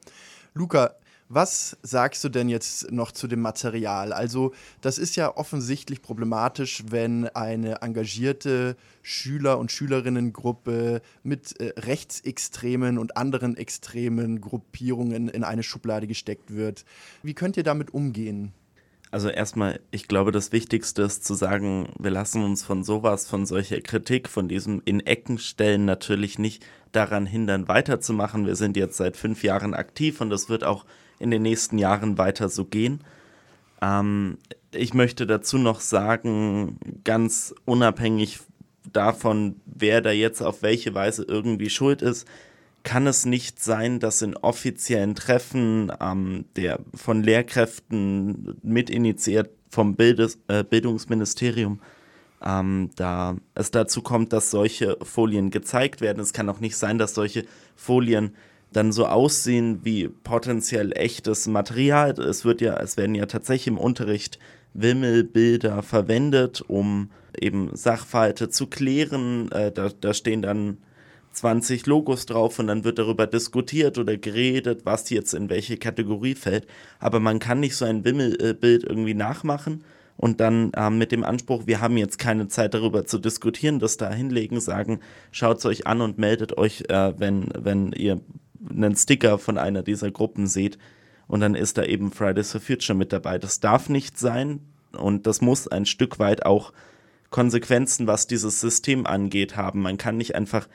Luca, 0.53 0.95
was 1.33 1.77
sagst 1.81 2.23
du 2.23 2.29
denn 2.29 2.49
jetzt 2.49 2.91
noch 2.91 3.11
zu 3.11 3.27
dem 3.27 3.41
Material? 3.41 4.11
Also, 4.11 4.53
das 4.81 4.97
ist 4.97 5.15
ja 5.15 5.35
offensichtlich 5.35 6.01
problematisch, 6.01 6.83
wenn 6.89 7.27
eine 7.29 7.81
engagierte 7.81 8.75
Schüler- 9.01 9.57
und 9.57 9.71
Schülerinnengruppe 9.71 11.01
mit 11.23 11.59
äh, 11.59 11.73
rechtsextremen 11.79 12.97
und 12.97 13.17
anderen 13.17 13.55
extremen 13.55 14.41
Gruppierungen 14.41 15.29
in 15.29 15.43
eine 15.43 15.63
Schublade 15.63 16.07
gesteckt 16.07 16.53
wird. 16.53 16.85
Wie 17.23 17.33
könnt 17.33 17.55
ihr 17.57 17.63
damit 17.63 17.93
umgehen? 17.93 18.53
Also 19.11 19.27
erstmal, 19.27 19.81
ich 19.91 20.07
glaube, 20.07 20.31
das 20.31 20.53
Wichtigste 20.53 21.01
ist 21.01 21.25
zu 21.25 21.33
sagen, 21.33 21.89
wir 21.99 22.11
lassen 22.11 22.43
uns 22.43 22.63
von 22.63 22.83
sowas, 22.85 23.27
von 23.27 23.45
solcher 23.45 23.81
Kritik, 23.81 24.29
von 24.29 24.47
diesem 24.47 24.81
in 24.85 25.01
Ecken 25.01 25.37
stellen 25.37 25.83
natürlich 25.83 26.39
nicht 26.39 26.65
daran 26.93 27.25
hindern, 27.25 27.67
weiterzumachen. 27.67 28.45
Wir 28.45 28.55
sind 28.55 28.77
jetzt 28.77 28.95
seit 28.95 29.17
fünf 29.17 29.43
Jahren 29.43 29.73
aktiv 29.73 30.21
und 30.21 30.29
das 30.29 30.47
wird 30.47 30.63
auch 30.63 30.85
in 31.21 31.31
den 31.31 31.41
nächsten 31.41 31.77
Jahren 31.77 32.17
weiter 32.17 32.49
so 32.49 32.65
gehen. 32.65 33.01
Ähm, 33.81 34.37
ich 34.71 34.93
möchte 34.93 35.27
dazu 35.27 35.57
noch 35.57 35.79
sagen, 35.79 36.77
ganz 37.03 37.53
unabhängig 37.65 38.39
davon, 38.91 39.55
wer 39.65 40.01
da 40.01 40.11
jetzt 40.11 40.41
auf 40.41 40.61
welche 40.61 40.93
Weise 40.93 41.23
irgendwie 41.27 41.69
schuld 41.69 42.01
ist, 42.01 42.27
kann 42.83 43.05
es 43.05 43.25
nicht 43.25 43.61
sein, 43.61 43.99
dass 43.99 44.21
in 44.21 44.35
offiziellen 44.35 45.13
Treffen 45.13 45.91
ähm, 46.01 46.45
der 46.55 46.79
von 46.95 47.21
Lehrkräften 47.21 48.57
mitinitiiert 48.63 49.51
vom 49.69 49.95
Bildes, 49.95 50.39
äh, 50.47 50.63
Bildungsministerium 50.63 51.79
ähm, 52.43 52.89
da 52.95 53.35
es 53.53 53.71
dazu 53.71 54.01
kommt, 54.01 54.33
dass 54.33 54.51
solche 54.51 54.97
Folien 55.03 55.51
gezeigt 55.51 56.01
werden. 56.01 56.19
Es 56.19 56.33
kann 56.33 56.49
auch 56.49 56.59
nicht 56.59 56.75
sein, 56.75 56.97
dass 56.97 57.13
solche 57.13 57.45
Folien 57.75 58.35
dann 58.71 58.91
so 58.91 59.05
aussehen 59.05 59.79
wie 59.83 60.07
potenziell 60.07 60.91
echtes 60.93 61.47
Material. 61.47 62.11
Es 62.11 62.45
wird 62.45 62.61
ja, 62.61 62.77
es 62.79 62.97
werden 62.97 63.15
ja 63.15 63.25
tatsächlich 63.25 63.67
im 63.67 63.77
Unterricht 63.77 64.39
Wimmelbilder 64.73 65.83
verwendet, 65.83 66.61
um 66.61 67.11
eben 67.39 67.75
Sachverhalte 67.75 68.49
zu 68.49 68.67
klären. 68.67 69.51
Äh, 69.51 69.71
da, 69.71 69.89
da 69.89 70.13
stehen 70.13 70.41
dann 70.41 70.77
20 71.33 71.85
Logos 71.85 72.25
drauf 72.25 72.59
und 72.59 72.67
dann 72.67 72.83
wird 72.83 72.99
darüber 72.99 73.27
diskutiert 73.27 73.97
oder 73.97 74.17
geredet, 74.17 74.81
was 74.85 75.09
jetzt 75.09 75.33
in 75.33 75.49
welche 75.49 75.77
Kategorie 75.77 76.35
fällt. 76.35 76.67
Aber 76.99 77.19
man 77.19 77.39
kann 77.39 77.59
nicht 77.59 77.75
so 77.75 77.85
ein 77.85 78.03
Wimmelbild 78.03 78.83
irgendwie 78.83 79.13
nachmachen 79.13 79.83
und 80.17 80.39
dann 80.39 80.71
äh, 80.73 80.89
mit 80.89 81.11
dem 81.11 81.23
Anspruch, 81.23 81.67
wir 81.67 81.81
haben 81.81 81.97
jetzt 81.97 82.19
keine 82.19 82.47
Zeit 82.47 82.73
darüber 82.73 83.05
zu 83.05 83.17
diskutieren, 83.17 83.79
das 83.79 83.97
da 83.97 84.11
hinlegen, 84.11 84.59
sagen, 84.59 84.99
schaut 85.31 85.59
es 85.59 85.65
euch 85.65 85.87
an 85.87 86.01
und 86.01 86.17
meldet 86.17 86.57
euch, 86.57 86.83
äh, 86.89 87.13
wenn, 87.17 87.49
wenn 87.57 87.91
ihr 87.93 88.19
einen 88.69 88.95
Sticker 88.95 89.37
von 89.37 89.57
einer 89.57 89.83
dieser 89.83 90.11
Gruppen 90.11 90.47
seht. 90.47 90.77
Und 91.27 91.39
dann 91.39 91.55
ist 91.55 91.77
da 91.77 91.83
eben 91.83 92.11
Fridays 92.11 92.51
for 92.51 92.61
Future 92.61 92.97
mit 92.97 93.13
dabei. 93.13 93.37
Das 93.37 93.59
darf 93.59 93.89
nicht 93.89 94.19
sein 94.19 94.59
und 94.97 95.27
das 95.27 95.41
muss 95.41 95.67
ein 95.67 95.85
Stück 95.85 96.19
weit 96.19 96.45
auch 96.45 96.73
Konsequenzen, 97.29 98.07
was 98.07 98.27
dieses 98.27 98.59
System 98.59 99.05
angeht, 99.05 99.55
haben. 99.55 99.81
Man 99.81 99.97
kann 99.97 100.17
nicht 100.17 100.35
einfach 100.35 100.67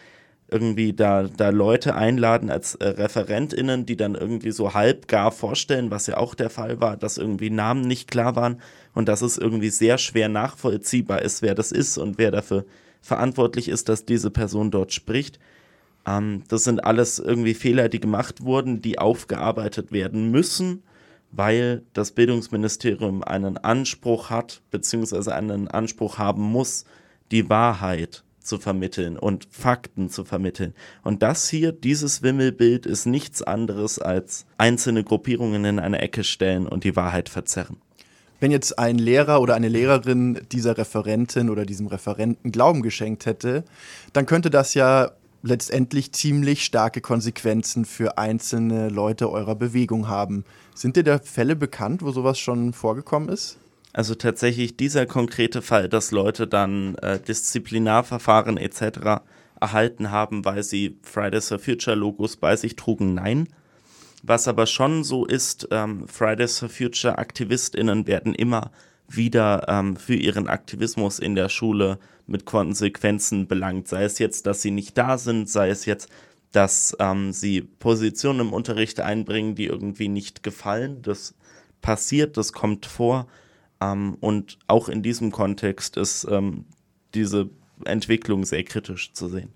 irgendwie 0.49 0.93
da, 0.93 1.25
da 1.25 1.51
Leute 1.51 1.95
einladen 1.95 2.51
als 2.51 2.77
äh, 2.77 2.87
ReferentInnen, 2.87 3.85
die 3.85 3.97
dann 3.97 4.15
irgendwie 4.15 4.53
so 4.53 4.75
halb 4.75 5.09
gar 5.09 5.33
vorstellen, 5.33 5.91
was 5.91 6.07
ja 6.07 6.17
auch 6.17 6.35
der 6.35 6.51
Fall 6.51 6.81
war, 6.81 6.97
dass 6.97 7.19
irgendwie 7.19 7.51
Namen 7.51 7.83
nicht 7.83 8.09
klar 8.09 8.37
waren 8.37 8.61
und 8.95 9.09
dass 9.09 9.23
es 9.23 9.39
irgendwie 9.39 9.71
sehr 9.71 9.99
schwer 9.99 10.29
nachvollziehbar 10.29 11.23
ist, 11.23 11.43
wer 11.43 11.55
das 11.55 11.73
ist 11.73 11.99
und 11.99 12.17
wer 12.19 12.31
dafür 12.31 12.65
verantwortlich 13.01 13.69
ist, 13.69 13.89
dass 13.89 14.05
diese 14.05 14.31
Person 14.31 14.71
dort 14.71 14.93
spricht. 14.93 15.39
Ähm, 16.07 16.45
das 16.49 16.65
sind 16.65 16.85
alles 16.85 17.19
irgendwie 17.19 17.55
Fehler, 17.55 17.89
die 17.89 18.01
gemacht 18.01 18.43
wurden, 18.43 18.81
die 18.81 18.99
aufgearbeitet 18.99 19.93
werden 19.93 20.31
müssen, 20.31 20.83
weil 21.33 21.83
das 21.93 22.13
Bildungsministerium 22.13 23.23
einen 23.23 23.59
Anspruch 23.59 24.31
hat, 24.31 24.63
beziehungsweise 24.71 25.35
einen 25.35 25.69
Anspruch 25.69 26.19
haben 26.19 26.43
muss, 26.43 26.85
die 27.31 27.51
Wahrheit 27.51 28.23
zu 28.47 28.59
vermitteln 28.59 29.19
und 29.19 29.49
Fakten 29.51 30.09
zu 30.09 30.25
vermitteln. 30.25 30.73
Und 31.03 31.23
das 31.23 31.49
hier, 31.49 31.73
dieses 31.73 32.23
Wimmelbild, 32.23 32.87
ist 32.87 33.05
nichts 33.05 33.43
anderes 33.43 33.99
als 33.99 34.47
einzelne 34.57 35.03
Gruppierungen 35.03 35.65
in 35.65 35.79
eine 35.81 35.99
Ecke 35.99 36.23
stellen 36.23 36.69
und 36.69 36.85
die 36.85 36.95
Wahrheit 36.95 37.29
verzerren. 37.29 37.79
Wenn 38.39 38.51
jetzt 38.53 38.79
ein 38.79 38.99
Lehrer 38.99 39.41
oder 39.41 39.55
eine 39.55 39.69
Lehrerin 39.69 40.41
dieser 40.53 40.79
Referentin 40.79 41.51
oder 41.51 41.65
diesem 41.65 41.87
Referenten 41.87 42.53
Glauben 42.53 42.83
geschenkt 42.83 43.27
hätte, 43.27 43.65
dann 44.13 44.27
könnte 44.27 44.51
das 44.51 44.75
ja 44.75 45.11
letztendlich 45.47 46.13
ziemlich 46.13 46.65
starke 46.65 47.01
Konsequenzen 47.01 47.85
für 47.85 48.19
einzelne 48.19 48.89
Leute 48.89 49.31
eurer 49.31 49.55
Bewegung 49.55 50.09
haben. 50.09 50.45
Sind 50.75 50.97
dir 50.97 51.05
da 51.05 51.19
Fälle 51.19 51.57
bekannt, 51.57 52.03
wo 52.03 52.11
sowas 52.11 52.39
schon 52.39 52.73
vorgekommen 52.73 53.29
ist? 53.29 53.59
Also 53.93 54.15
tatsächlich 54.15 54.77
dieser 54.77 55.07
konkrete 55.07 55.63
Fall, 55.63 55.89
dass 55.89 56.11
Leute 56.11 56.47
dann 56.47 56.97
äh, 56.97 57.19
Disziplinarverfahren 57.19 58.59
etc. 58.59 59.23
erhalten 59.59 60.11
haben, 60.11 60.45
weil 60.45 60.63
sie 60.63 60.99
Fridays 61.03 61.49
for 61.49 61.59
Future 61.59 61.97
Logos 61.97 62.37
bei 62.37 62.57
sich 62.57 62.77
trugen, 62.77 63.15
nein. 63.15 63.49
Was 64.23 64.49
aber 64.49 64.67
schon 64.67 65.05
so 65.05 65.25
ist, 65.25 65.69
ähm, 65.71 66.09
Fridays 66.09 66.59
for 66.59 66.69
Future 66.69 67.17
AktivistInnen 67.17 68.07
werden 68.07 68.35
immer 68.35 68.71
wieder 69.09 69.67
ähm, 69.69 69.97
für 69.97 70.17
ihren 70.17 70.49
Aktivismus 70.49 71.19
in 71.19 71.35
der 71.35 71.49
Schule 71.49 71.99
mit 72.27 72.45
Konsequenzen 72.45 73.47
belangt. 73.47 73.89
Sei 73.89 74.05
es 74.05 74.19
jetzt, 74.19 74.47
dass 74.47 74.63
sie 74.63 74.71
nicht 74.71 74.97
da 74.99 75.19
sind, 75.19 75.49
sei 75.49 75.71
es 75.71 75.85
jetzt, 75.87 76.09
dass 76.53 76.97
ähm, 77.01 77.33
sie 77.33 77.63
Positionen 77.63 78.41
im 78.41 78.53
Unterricht 78.53 79.01
einbringen, 79.01 79.55
die 79.55 79.67
irgendwie 79.67 80.09
nicht 80.09 80.43
gefallen. 80.43 81.03
Das 81.03 81.35
passiert, 81.83 82.37
das 82.37 82.53
kommt 82.53 82.87
vor. 82.87 83.27
Ähm, 83.81 84.17
und 84.21 84.59
auch 84.67 84.89
in 84.89 85.03
diesem 85.03 85.33
Kontext 85.33 85.97
ist 85.97 86.27
ähm, 86.31 86.65
diese 87.15 87.51
Entwicklung 87.85 88.45
sehr 88.45 88.65
kritisch 88.65 89.13
zu 89.13 89.29
sehen. 89.29 89.51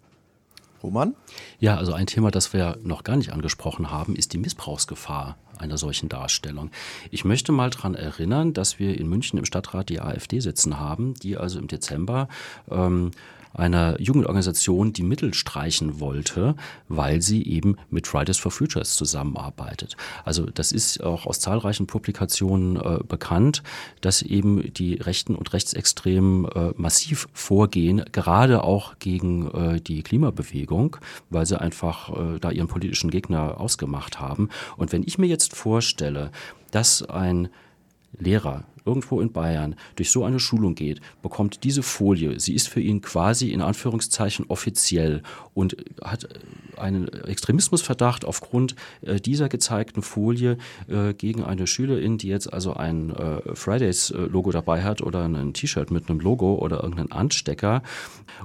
Roman? 0.83 1.15
Ja, 1.59 1.77
also 1.77 1.93
ein 1.93 2.07
Thema, 2.07 2.31
das 2.31 2.53
wir 2.53 2.79
noch 2.83 3.05
gar 3.05 3.17
nicht 3.17 3.33
angesprochen 3.33 3.91
haben, 3.91 4.17
ist 4.17 4.33
die 4.33 4.39
Missbrauchsgefahr 4.39 5.37
einer 5.59 5.77
solchen 5.77 6.09
Darstellung. 6.09 6.71
Ich 7.11 7.25
möchte 7.25 7.53
mal 7.53 7.71
daran 7.71 7.95
erinnern, 7.95 8.55
dass 8.55 8.79
wir 8.79 8.99
in 8.99 9.09
München 9.09 9.39
im 9.39 9.45
Stadtrat 9.45 9.89
die 9.89 10.01
AfD 10.01 10.41
sitzen 10.41 10.79
haben, 10.79 11.15
die 11.15 11.37
also 11.37 11.59
im 11.59 11.69
Dezember 11.69 12.29
ähm, 12.71 13.11
einer 13.53 14.01
Jugendorganisation 14.01 14.93
die 14.93 15.03
Mittel 15.03 15.35
streichen 15.35 16.01
wollte, 16.01 16.55
weil 16.89 17.23
sie 17.23 17.45
eben 17.45 17.77
mit 17.91 18.07
Fridays 18.07 18.39
for 18.39 18.51
Futures 18.51 18.95
zusammenarbeitet. 18.95 19.97
Also 20.25 20.47
das 20.47 20.73
ist 20.73 21.03
auch 21.03 21.27
aus 21.27 21.41
zahlreichen 21.41 21.87
Publikationen 21.87 22.77
äh, 22.77 22.99
bekannt, 23.07 23.63
dass 24.01 24.23
eben 24.23 24.73
die 24.75 24.95
Rechten 24.95 25.35
und 25.35 25.53
Rechtsextremen 25.53 26.47
äh, 26.47 26.73
massiv 26.77 27.29
vorgehen, 27.33 28.05
gerade 28.13 28.65
auch 28.65 28.99
gegen 28.99 29.51
äh, 29.51 29.81
die 29.81 30.03
Klimabewegung, 30.03 30.97
weil 31.31 31.47
sie 31.47 31.61
einfach 31.61 32.11
äh, 32.11 32.39
da 32.41 32.51
ihren 32.51 32.69
politischen 32.69 33.11
Gegner 33.11 33.61
ausgemacht 33.61 34.21
haben. 34.21 34.49
Und 34.77 34.93
wenn 34.93 35.03
ich 35.03 35.19
mir 35.19 35.27
jetzt 35.27 35.57
vorstelle, 35.57 36.31
dass 36.71 37.03
ein 37.03 37.49
Lehrer 38.21 38.65
irgendwo 38.85 39.21
in 39.21 39.33
Bayern 39.33 39.77
durch 39.97 40.11
so 40.11 40.25
eine 40.25 40.41
Schulung 40.41 40.75
geht, 40.75 41.01
bekommt 41.23 41.65
diese 41.65 41.83
Folie, 41.83 42.41
sie 42.41 42.55
ist 42.55 42.69
für 42.69 42.81
ihn 42.81 43.01
quasi 43.01 43.51
in 43.51 43.61
Anführungszeichen 43.61 44.47
offiziell 44.49 45.23
und 45.55 45.77
hat 46.03 46.29
einen 46.77 47.09
Extremismusverdacht 47.09 48.25
aufgrund 48.25 48.75
äh, 49.03 49.21
dieser 49.21 49.49
gezeigten 49.49 50.03
Folie 50.03 50.57
äh, 50.89 51.13
gegen 51.15 51.45
eine 51.45 51.67
Schülerin, 51.67 52.19
die 52.19 52.29
jetzt 52.29 52.53
also 52.53 52.75
ein 52.75 53.11
äh, 53.11 53.55
Fridays-Logo 53.55 54.51
dabei 54.51 54.83
hat 54.83 55.03
oder 55.03 55.25
ein 55.25 55.53
T-Shirt 55.53 55.91
mit 55.91 56.09
einem 56.09 56.21
Logo 56.21 56.55
oder 56.55 56.83
irgendeinen 56.83 57.13
Anstecker 57.13 57.83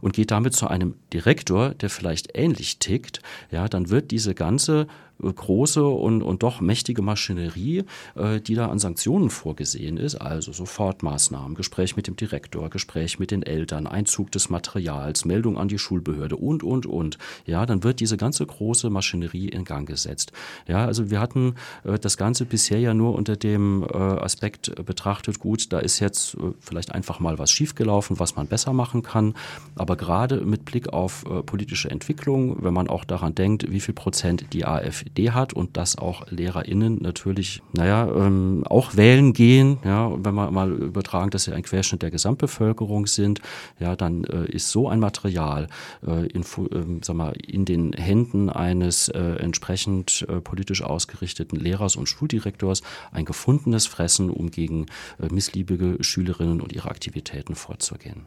und 0.02 0.14
geht 0.14 0.32
damit 0.32 0.54
zu 0.54 0.68
einem 0.68 0.96
Direktor, 1.14 1.70
der 1.70 1.90
vielleicht 1.90 2.38
ähnlich 2.38 2.80
tickt, 2.80 3.22
ja, 3.52 3.68
dann 3.68 3.90
wird 3.90 4.12
diese 4.12 4.36
ganze 4.36 4.88
große 5.20 5.84
und, 5.86 6.22
und 6.22 6.44
doch 6.44 6.62
mächtige 6.62 7.02
Maschinerie, 7.02 7.84
äh, 8.16 8.40
die 8.42 8.56
da 8.56 8.68
an 8.68 8.80
Sanktionen 8.80 9.30
vorgesehen 9.30 9.98
ist, 9.98 10.16
also 10.16 10.52
Sofortmaßnahmen, 10.52 11.56
Gespräch 11.56 11.96
mit 11.96 12.08
dem 12.08 12.16
Direktor, 12.16 12.70
Gespräch 12.70 13.20
mit 13.20 13.32
den 13.32 13.44
Eltern, 13.44 13.88
Einzug 13.88 14.32
des 14.32 14.50
Materials, 14.50 15.26
Meldung 15.26 15.58
an 15.58 15.68
die 15.68 15.80
Schulbehörde 15.80 16.36
und, 16.36 16.64
und, 16.64 16.86
und. 16.86 17.18
Ja, 17.46 17.66
dann 17.66 17.84
wird 17.84 18.00
diese 18.00 18.18
ganze 18.18 18.46
große 18.46 18.90
Maschinerie 18.90 19.50
in 19.50 19.64
Gang 19.64 19.88
gesetzt. 19.88 20.32
Ja, 20.68 20.86
also 20.86 21.10
wir 21.10 21.20
hatten 21.20 21.56
äh, 21.84 21.98
das 21.98 22.18
Ganze 22.18 22.46
bisher 22.46 22.80
ja 22.80 22.94
nur 22.94 23.16
unter 23.16 23.36
dem 23.36 23.84
äh, 23.84 23.98
Aspekt 23.98 24.86
betrachtet, 24.86 25.40
gut, 25.40 25.72
da 25.72 25.80
ist 25.80 26.00
jetzt 26.00 26.38
vielleicht 26.60 26.94
einfach 26.94 27.20
mal 27.20 27.40
was 27.40 27.52
schiefgelaufen, 27.52 28.20
was 28.20 28.36
man 28.36 28.48
besser 28.48 28.74
machen 28.74 29.02
kann. 29.02 29.34
Aber 29.76 29.96
gerade 29.96 30.42
mit 30.42 30.66
Blick 30.66 30.94
auf 30.94 31.26
politische 31.46 31.90
Entwicklung, 31.90 32.64
wenn 32.64 32.74
man 32.74 32.88
auch 32.88 33.06
daran 33.06 33.36
denkt, 33.36 33.72
wie 33.72 33.80
viel 33.80 33.94
Prozent 33.94 34.46
die 34.54 34.66
AfD 34.66 35.05
AfD 35.06 35.32
hat 35.32 35.54
und 35.54 35.78
dass 35.78 35.98
auch 35.98 36.30
LehrerInnen 36.30 36.98
natürlich, 37.02 37.62
naja, 37.74 38.08
ähm, 38.08 38.64
auch 38.66 38.96
wählen 38.96 39.34
gehen, 39.34 39.78
ja, 39.84 40.06
und 40.06 40.26
wenn 40.26 40.36
wir 40.36 40.52
mal 40.52 40.72
übertragen, 40.72 41.30
dass 41.30 41.46
sie 41.46 41.54
ein 41.54 41.64
Querschnitt 41.64 42.02
der 42.02 42.12
Gesamtbevölkerung 42.12 43.08
sind, 43.08 43.42
ja, 43.80 43.96
dann 43.96 44.24
äh, 44.26 44.46
ist 44.46 44.70
so 44.70 44.90
ein 44.90 45.00
Material 45.00 45.68
äh, 46.06 46.26
in, 46.28 46.42
äh, 46.42 47.00
sag 47.02 47.16
mal, 47.16 47.34
in 47.34 47.66
den 47.66 47.94
Händen 47.94 48.50
eines 48.50 49.10
äh, 49.10 49.20
entsprechend 49.20 50.26
äh, 50.28 50.42
politisch 50.42 50.82
ausgerichteten 50.82 51.60
Lehrers 51.60 51.96
und 51.96 52.08
Schuldirektors 52.08 52.82
ein 53.12 53.26
gefundenes 53.26 53.88
Fressen, 53.88 54.30
um 54.30 54.52
gegen 54.52 54.88
äh, 55.20 55.28
missliebige 55.32 56.04
Schülerinnen 56.04 56.62
und 56.62 56.74
ihre 56.74 56.90
Aktivitäten 56.90 57.56
vorzugehen. 57.56 58.26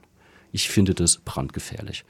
Ich 0.51 0.69
finde 0.71 0.95
das 0.95 1.19
brandgefährlich. 1.19 2.05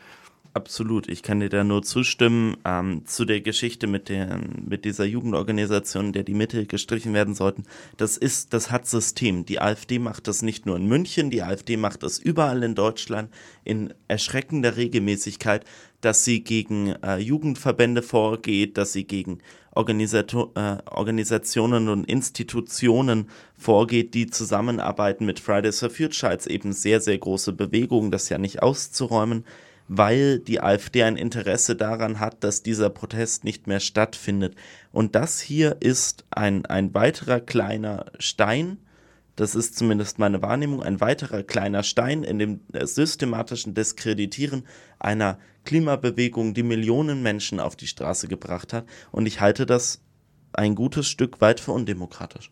Absolut, 0.54 1.08
ich 1.08 1.22
kann 1.22 1.40
dir 1.40 1.50
da 1.50 1.62
nur 1.62 1.82
zustimmen. 1.82 2.56
Ähm, 2.64 3.04
zu 3.04 3.24
der 3.24 3.40
Geschichte 3.40 3.86
mit, 3.86 4.08
der, 4.08 4.40
mit 4.66 4.84
dieser 4.84 5.04
Jugendorganisation, 5.04 6.12
der 6.12 6.22
die 6.22 6.34
Mittel 6.34 6.66
gestrichen 6.66 7.12
werden 7.12 7.34
sollten. 7.34 7.64
Das 7.96 8.16
ist, 8.16 8.54
das 8.54 8.70
hat 8.70 8.86
System. 8.86 9.44
Die 9.44 9.60
AfD 9.60 9.98
macht 9.98 10.26
das 10.26 10.42
nicht 10.42 10.66
nur 10.66 10.76
in 10.76 10.86
München, 10.86 11.30
die 11.30 11.42
AfD 11.42 11.76
macht 11.76 12.02
das 12.02 12.18
überall 12.18 12.62
in 12.62 12.74
Deutschland 12.74 13.30
in 13.62 13.92
erschreckender 14.08 14.76
Regelmäßigkeit, 14.76 15.64
dass 16.00 16.24
sie 16.24 16.42
gegen 16.42 16.94
äh, 17.02 17.18
Jugendverbände 17.18 18.02
vorgeht, 18.02 18.78
dass 18.78 18.92
sie 18.92 19.04
gegen 19.04 19.38
Organisato 19.72 20.52
äh, 20.54 20.78
Organisationen 20.90 21.88
und 21.88 22.04
Institutionen 22.04 23.28
vorgeht, 23.56 24.14
die 24.14 24.28
zusammenarbeiten 24.28 25.26
mit 25.26 25.40
Fridays 25.40 25.80
for 25.80 25.90
Future 25.90 26.32
als 26.32 26.46
eben 26.46 26.72
sehr, 26.72 27.00
sehr 27.00 27.18
große 27.18 27.52
Bewegung, 27.52 28.10
das 28.10 28.28
ja 28.28 28.38
nicht 28.38 28.62
auszuräumen 28.62 29.44
weil 29.88 30.38
die 30.38 30.60
AfD 30.60 31.02
ein 31.02 31.16
Interesse 31.16 31.74
daran 31.74 32.20
hat, 32.20 32.44
dass 32.44 32.62
dieser 32.62 32.90
Protest 32.90 33.44
nicht 33.44 33.66
mehr 33.66 33.80
stattfindet. 33.80 34.54
Und 34.92 35.14
das 35.14 35.40
hier 35.40 35.78
ist 35.80 36.24
ein, 36.30 36.66
ein 36.66 36.94
weiterer 36.94 37.40
kleiner 37.40 38.06
Stein, 38.18 38.78
das 39.38 39.54
ist 39.54 39.78
zumindest 39.78 40.18
meine 40.18 40.42
Wahrnehmung, 40.42 40.82
ein 40.82 41.00
weiterer 41.00 41.44
kleiner 41.44 41.84
Stein 41.84 42.24
in 42.24 42.40
dem 42.40 42.60
systematischen 42.72 43.72
Diskreditieren 43.72 44.64
einer 44.98 45.38
Klimabewegung, 45.64 46.54
die 46.54 46.64
Millionen 46.64 47.22
Menschen 47.22 47.60
auf 47.60 47.76
die 47.76 47.86
Straße 47.86 48.26
gebracht 48.26 48.72
hat. 48.72 48.84
Und 49.12 49.26
ich 49.26 49.40
halte 49.40 49.64
das 49.64 50.00
ein 50.52 50.74
gutes 50.74 51.06
Stück 51.06 51.40
weit 51.40 51.60
für 51.60 51.70
undemokratisch. 51.70 52.50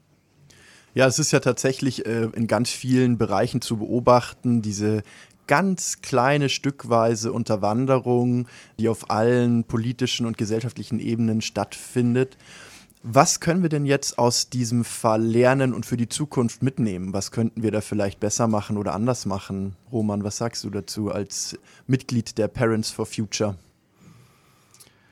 Ja, 0.94 1.08
es 1.08 1.18
ist 1.18 1.32
ja 1.32 1.40
tatsächlich 1.40 2.06
äh, 2.06 2.28
in 2.34 2.46
ganz 2.46 2.70
vielen 2.70 3.18
Bereichen 3.18 3.60
zu 3.60 3.78
beobachten, 3.78 4.62
diese 4.62 5.02
ganz 5.46 6.02
kleine 6.02 6.48
stückweise 6.48 7.32
Unterwanderung, 7.32 8.48
die 8.78 8.88
auf 8.88 9.10
allen 9.10 9.64
politischen 9.64 10.26
und 10.26 10.38
gesellschaftlichen 10.38 11.00
Ebenen 11.00 11.40
stattfindet. 11.40 12.36
Was 13.02 13.38
können 13.38 13.62
wir 13.62 13.68
denn 13.68 13.86
jetzt 13.86 14.18
aus 14.18 14.50
diesem 14.50 14.84
Fall 14.84 15.22
lernen 15.22 15.72
und 15.72 15.86
für 15.86 15.96
die 15.96 16.08
Zukunft 16.08 16.62
mitnehmen? 16.64 17.12
Was 17.12 17.30
könnten 17.30 17.62
wir 17.62 17.70
da 17.70 17.80
vielleicht 17.80 18.18
besser 18.18 18.48
machen 18.48 18.76
oder 18.76 18.94
anders 18.94 19.26
machen? 19.26 19.76
Roman, 19.92 20.24
was 20.24 20.38
sagst 20.38 20.64
du 20.64 20.70
dazu 20.70 21.12
als 21.12 21.56
Mitglied 21.86 22.36
der 22.36 22.48
Parents 22.48 22.90
for 22.90 23.06
Future? 23.06 23.56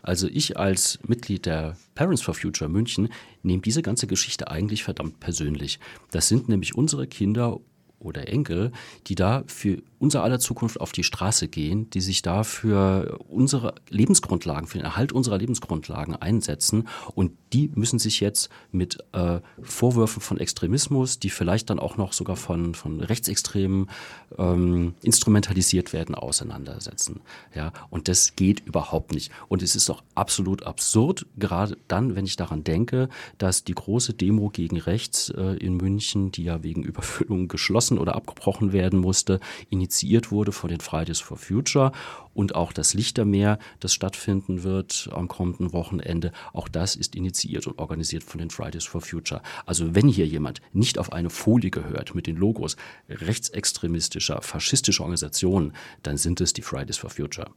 Also 0.03 0.27
ich 0.27 0.59
als 0.59 0.99
Mitglied 1.07 1.47
der 1.47 1.77
Parents 1.95 2.21
for 2.21 2.35
Future 2.35 2.69
München 2.69 3.09
nehme 3.43 3.63
diese 3.63 3.81
ganze 3.81 4.07
Geschichte 4.07 4.51
eigentlich 4.51 4.85
verdammt 4.85 5.21
persönlich. 5.21 5.79
Das 6.11 6.29
sind 6.29 6.49
nämlich 6.49 6.75
unsere 6.75 7.07
Kinder 7.07 7.61
oder 8.05 8.29
Enkel, 8.29 8.73
die 9.07 9.15
da 9.15 9.45
für 9.47 9.83
unser 9.99 10.23
aller 10.23 10.39
Zukunft 10.39 10.81
auf 10.81 10.93
die 10.93 11.03
Straße 11.03 11.49
gehen, 11.49 11.89
die 11.91 12.03
sich 12.03 12.21
da 12.21 12.45
für 12.45 13.19
unsere 13.29 13.75
Lebensgrundlagen, 13.89 14.69
für 14.69 14.79
den 14.79 14.85
Erhalt 14.85 15.13
unserer 15.13 15.39
Lebensgrundlagen 15.39 16.15
einsetzen. 16.15 16.89
Und 17.15 17.33
die 17.55 17.71
müssen 17.75 17.99
sich 17.99 18.21
jetzt 18.21 18.51
mit 18.71 18.99
äh, 19.13 19.41
Vorwürfen 19.63 20.21
von 20.21 20.39
Extremismus, 20.39 21.19
die 21.21 21.31
vielleicht 21.31 21.71
dann 21.71 21.79
auch 21.79 21.97
noch 21.97 22.13
sogar 22.13 22.37
von, 22.37 22.75
von 22.75 23.01
Rechtsextremen 23.01 23.89
ähm, 24.37 24.95
instrumentalisiert 25.03 25.93
werden, 25.93 26.15
auseinandersetzen. 26.15 27.21
Ja, 27.55 27.73
und 27.89 28.09
das 28.09 28.37
geht 28.37 28.61
überhaupt 28.67 29.15
nicht. 29.15 29.33
Und 29.49 29.63
es 29.63 29.75
ist 29.75 29.89
auch 29.89 30.03
absolut 30.15 30.65
absurd, 30.65 31.27
gerade 31.39 31.79
dann, 31.89 32.15
wenn 32.15 32.27
ich 32.27 32.37
daran 32.37 32.63
denke, 32.63 33.09
dass 33.39 33.65
die 33.65 33.75
große 33.75 34.13
Demo 34.13 34.51
gegen 34.51 34.77
rechts 34.77 35.31
äh, 35.31 35.57
in 35.57 35.79
München, 35.79 36.31
die 36.31 36.45
ja 36.45 36.63
wegen 36.63 36.83
Überfüllung 36.83 37.49
geschlossen 37.49 37.94
oder 37.99 38.15
abgebrochen 38.15 38.73
werden 38.73 38.99
musste, 38.99 39.41
initiiert 39.71 40.31
wurde 40.31 40.53
von 40.53 40.71
den 40.71 40.81
Fridays 40.81 41.21
for 41.21 41.37
Future 41.37 41.93
und 42.35 42.55
auch 42.55 42.73
das 42.73 42.95
Lichtermeer, 42.95 43.59
das 43.81 43.95
stattfinden 43.95 44.63
wird 44.63 45.09
am 45.13 45.29
kommenden 45.29 45.73
Wochenende, 45.73 46.33
auch 46.53 46.69
das 46.69 46.97
ist 46.97 47.15
initiiert 47.15 47.67
und 47.67 47.79
organisiert 47.79 48.25
von 48.25 48.39
den 48.39 48.51
Fridays 48.51 48.85
for 48.85 49.01
Future. 49.01 49.43
Also 49.67 49.95
wenn 49.95 50.09
hier 50.09 50.27
jemand 50.27 50.61
nicht 50.73 50.99
auf 50.99 51.13
eine 51.13 51.31
Folie 51.31 51.71
gehört 51.71 52.15
mit 52.15 52.27
den 52.27 52.37
Logos 52.37 52.77
rechtsextremistischer, 53.09 54.43
faschistischer 54.43 55.03
Organisationen, 55.03 55.73
dann 56.03 56.17
sind 56.17 56.41
es 56.41 56.53
die 56.53 56.63
Fridays 56.63 56.99
for 56.99 57.11
Future. 57.11 57.51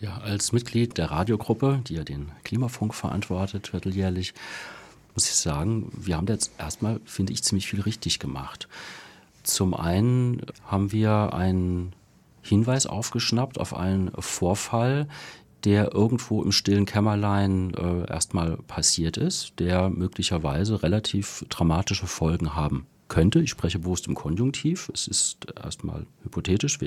Ja, 0.00 0.18
als 0.18 0.52
Mitglied 0.52 0.98
der 0.98 1.10
Radiogruppe, 1.10 1.80
die 1.86 1.94
ja 1.94 2.02
den 2.02 2.32
Klimafunk 2.42 2.94
verantwortet, 2.94 3.68
vierteljährlich, 3.68 4.34
muss 5.14 5.28
ich 5.28 5.36
sagen, 5.36 5.92
wir 5.94 6.16
haben 6.16 6.26
jetzt 6.26 6.50
erstmal, 6.58 7.00
finde 7.04 7.32
ich, 7.32 7.42
ziemlich 7.44 7.68
viel 7.68 7.80
richtig 7.80 8.18
gemacht. 8.18 8.68
Zum 9.42 9.74
einen 9.74 10.42
haben 10.64 10.92
wir 10.92 11.32
einen 11.34 11.94
Hinweis 12.42 12.86
aufgeschnappt 12.86 13.58
auf 13.58 13.74
einen 13.74 14.10
Vorfall, 14.18 15.06
der 15.64 15.94
irgendwo 15.94 16.42
im 16.42 16.52
stillen 16.52 16.86
Kämmerlein 16.86 17.72
äh, 17.74 18.10
erstmal 18.10 18.56
passiert 18.56 19.16
ist, 19.16 19.54
der 19.58 19.90
möglicherweise 19.90 20.82
relativ 20.82 21.44
dramatische 21.48 22.06
Folgen 22.06 22.54
haben 22.56 22.86
könnte. 23.08 23.40
Ich 23.40 23.50
spreche 23.50 23.78
bewusst 23.78 24.08
im 24.08 24.14
Konjunktiv. 24.14 24.90
Es 24.92 25.06
ist 25.06 25.46
erstmal 25.62 26.06
hypothetisch. 26.24 26.78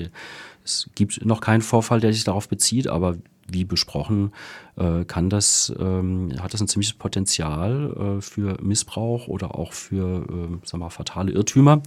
Es 0.64 0.90
gibt 0.94 1.24
noch 1.24 1.40
keinen 1.40 1.62
Vorfall, 1.62 2.00
der 2.00 2.12
sich 2.12 2.24
darauf 2.24 2.48
bezieht, 2.48 2.88
aber 2.88 3.16
wie 3.48 3.64
besprochen, 3.64 4.32
äh, 4.76 5.04
kann 5.04 5.30
das, 5.30 5.72
ähm, 5.78 6.32
hat 6.40 6.52
das 6.52 6.60
ein 6.60 6.68
ziemliches 6.68 6.94
Potenzial 6.94 8.18
äh, 8.18 8.20
für 8.20 8.60
Missbrauch 8.60 9.28
oder 9.28 9.54
auch 9.54 9.72
für, 9.72 10.26
äh, 10.28 10.66
sagen 10.66 10.82
wir, 10.82 10.90
fatale 10.90 11.30
Irrtümer. 11.32 11.80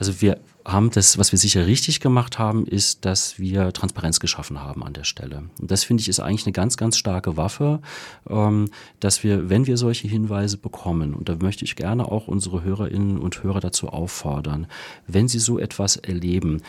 Also 0.00 0.22
wir 0.22 0.40
haben 0.64 0.90
das, 0.90 1.18
was 1.18 1.30
wir 1.30 1.38
sicher 1.38 1.66
richtig 1.66 2.00
gemacht 2.00 2.38
haben, 2.38 2.66
ist, 2.66 3.04
dass 3.04 3.38
wir 3.38 3.70
Transparenz 3.74 4.18
geschaffen 4.18 4.62
haben 4.62 4.82
an 4.82 4.94
der 4.94 5.04
Stelle. 5.04 5.50
Und 5.60 5.70
das 5.70 5.84
finde 5.84 6.00
ich 6.00 6.08
ist 6.08 6.20
eigentlich 6.20 6.46
eine 6.46 6.54
ganz, 6.54 6.78
ganz 6.78 6.96
starke 6.96 7.36
Waffe, 7.36 7.80
ähm, 8.26 8.70
dass 8.98 9.22
wir, 9.22 9.50
wenn 9.50 9.66
wir 9.66 9.76
solche 9.76 10.08
Hinweise 10.08 10.56
bekommen, 10.56 11.12
und 11.12 11.28
da 11.28 11.36
möchte 11.36 11.66
ich 11.66 11.76
gerne 11.76 12.10
auch 12.10 12.28
unsere 12.28 12.62
Hörerinnen 12.64 13.18
und 13.18 13.42
Hörer 13.42 13.60
dazu 13.60 13.90
auffordern, 13.90 14.68
wenn 15.06 15.28
sie 15.28 15.38
so 15.38 15.58
etwas 15.58 15.96
erleben, 15.96 16.62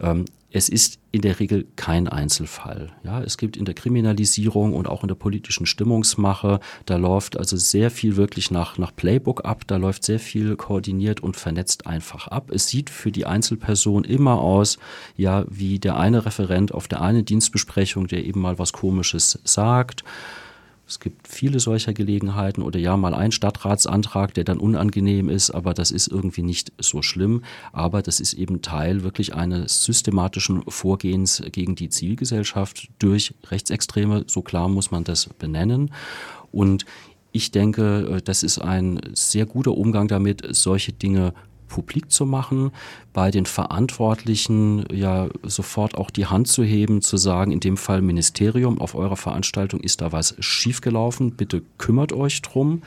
ähm, 0.00 0.24
es 0.52 0.68
ist 0.68 0.98
in 1.10 1.22
der 1.22 1.40
Regel 1.40 1.66
kein 1.76 2.08
Einzelfall. 2.08 2.90
Ja, 3.04 3.22
es 3.22 3.38
gibt 3.38 3.56
in 3.56 3.64
der 3.64 3.74
Kriminalisierung 3.74 4.74
und 4.74 4.86
auch 4.86 5.02
in 5.02 5.08
der 5.08 5.14
politischen 5.14 5.66
Stimmungsmache, 5.66 6.60
da 6.86 6.96
läuft 6.96 7.36
also 7.36 7.56
sehr 7.56 7.90
viel 7.90 8.16
wirklich 8.16 8.50
nach, 8.50 8.76
nach 8.78 8.94
Playbook 8.94 9.44
ab, 9.44 9.64
da 9.66 9.76
läuft 9.76 10.04
sehr 10.04 10.18
viel 10.18 10.56
koordiniert 10.56 11.20
und 11.20 11.36
vernetzt 11.36 11.86
einfach 11.86 12.28
ab. 12.28 12.50
Es 12.50 12.68
sieht 12.68 12.90
für 12.90 13.10
die 13.10 13.26
Einzelperson 13.26 14.04
immer 14.04 14.40
aus, 14.40 14.78
ja, 15.16 15.44
wie 15.48 15.78
der 15.78 15.96
eine 15.96 16.26
Referent 16.26 16.72
auf 16.72 16.86
der 16.86 17.00
einen 17.00 17.24
Dienstbesprechung, 17.24 18.06
der 18.06 18.24
eben 18.24 18.40
mal 18.40 18.58
was 18.58 18.72
Komisches 18.72 19.38
sagt. 19.44 20.04
Es 20.92 21.00
gibt 21.00 21.26
viele 21.26 21.58
solcher 21.58 21.94
Gelegenheiten 21.94 22.60
oder 22.60 22.78
ja 22.78 22.98
mal 22.98 23.14
ein 23.14 23.32
Stadtratsantrag, 23.32 24.34
der 24.34 24.44
dann 24.44 24.58
unangenehm 24.58 25.30
ist, 25.30 25.50
aber 25.50 25.72
das 25.72 25.90
ist 25.90 26.06
irgendwie 26.06 26.42
nicht 26.42 26.70
so 26.78 27.00
schlimm. 27.00 27.44
Aber 27.72 28.02
das 28.02 28.20
ist 28.20 28.34
eben 28.34 28.60
Teil 28.60 29.02
wirklich 29.02 29.34
eines 29.34 29.84
systematischen 29.84 30.62
Vorgehens 30.68 31.42
gegen 31.50 31.76
die 31.76 31.88
Zivilgesellschaft 31.88 32.90
durch 32.98 33.32
Rechtsextreme. 33.50 34.24
So 34.26 34.42
klar 34.42 34.68
muss 34.68 34.90
man 34.90 35.02
das 35.02 35.30
benennen. 35.38 35.94
Und 36.50 36.84
ich 37.32 37.50
denke, 37.52 38.20
das 38.22 38.42
ist 38.42 38.58
ein 38.58 39.00
sehr 39.14 39.46
guter 39.46 39.72
Umgang 39.72 40.08
damit, 40.08 40.46
solche 40.54 40.92
Dinge 40.92 41.32
publik 41.72 42.10
zu 42.10 42.26
machen, 42.26 42.70
bei 43.14 43.30
den 43.30 43.46
Verantwortlichen 43.46 44.84
ja 44.92 45.28
sofort 45.42 45.94
auch 45.94 46.10
die 46.10 46.26
Hand 46.26 46.48
zu 46.48 46.62
heben, 46.62 47.00
zu 47.00 47.16
sagen, 47.16 47.50
in 47.50 47.60
dem 47.60 47.78
Fall 47.78 48.02
Ministerium, 48.02 48.78
auf 48.78 48.94
eurer 48.94 49.16
Veranstaltung 49.16 49.80
ist 49.80 50.02
da 50.02 50.12
was 50.12 50.34
schiefgelaufen, 50.38 51.32
bitte 51.32 51.62
kümmert 51.78 52.12
euch 52.12 52.42
drum. 52.42 52.82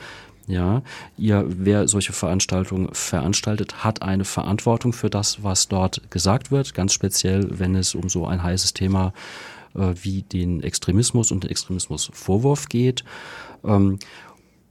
Ja, 0.46 0.82
ihr, 1.18 1.44
wer 1.48 1.88
solche 1.88 2.12
Veranstaltungen 2.12 2.90
veranstaltet, 2.92 3.82
hat 3.82 4.02
eine 4.02 4.24
Verantwortung 4.24 4.92
für 4.92 5.10
das, 5.10 5.42
was 5.42 5.66
dort 5.66 6.08
gesagt 6.12 6.52
wird, 6.52 6.72
ganz 6.72 6.92
speziell, 6.92 7.48
wenn 7.58 7.74
es 7.74 7.96
um 7.96 8.08
so 8.08 8.24
ein 8.28 8.40
heißes 8.40 8.72
Thema 8.72 9.12
äh, 9.74 9.94
wie 10.02 10.22
den 10.22 10.62
Extremismus 10.62 11.32
und 11.32 11.42
den 11.42 11.50
Extremismusvorwurf 11.50 12.68
geht. 12.68 13.02
Ähm, 13.64 13.98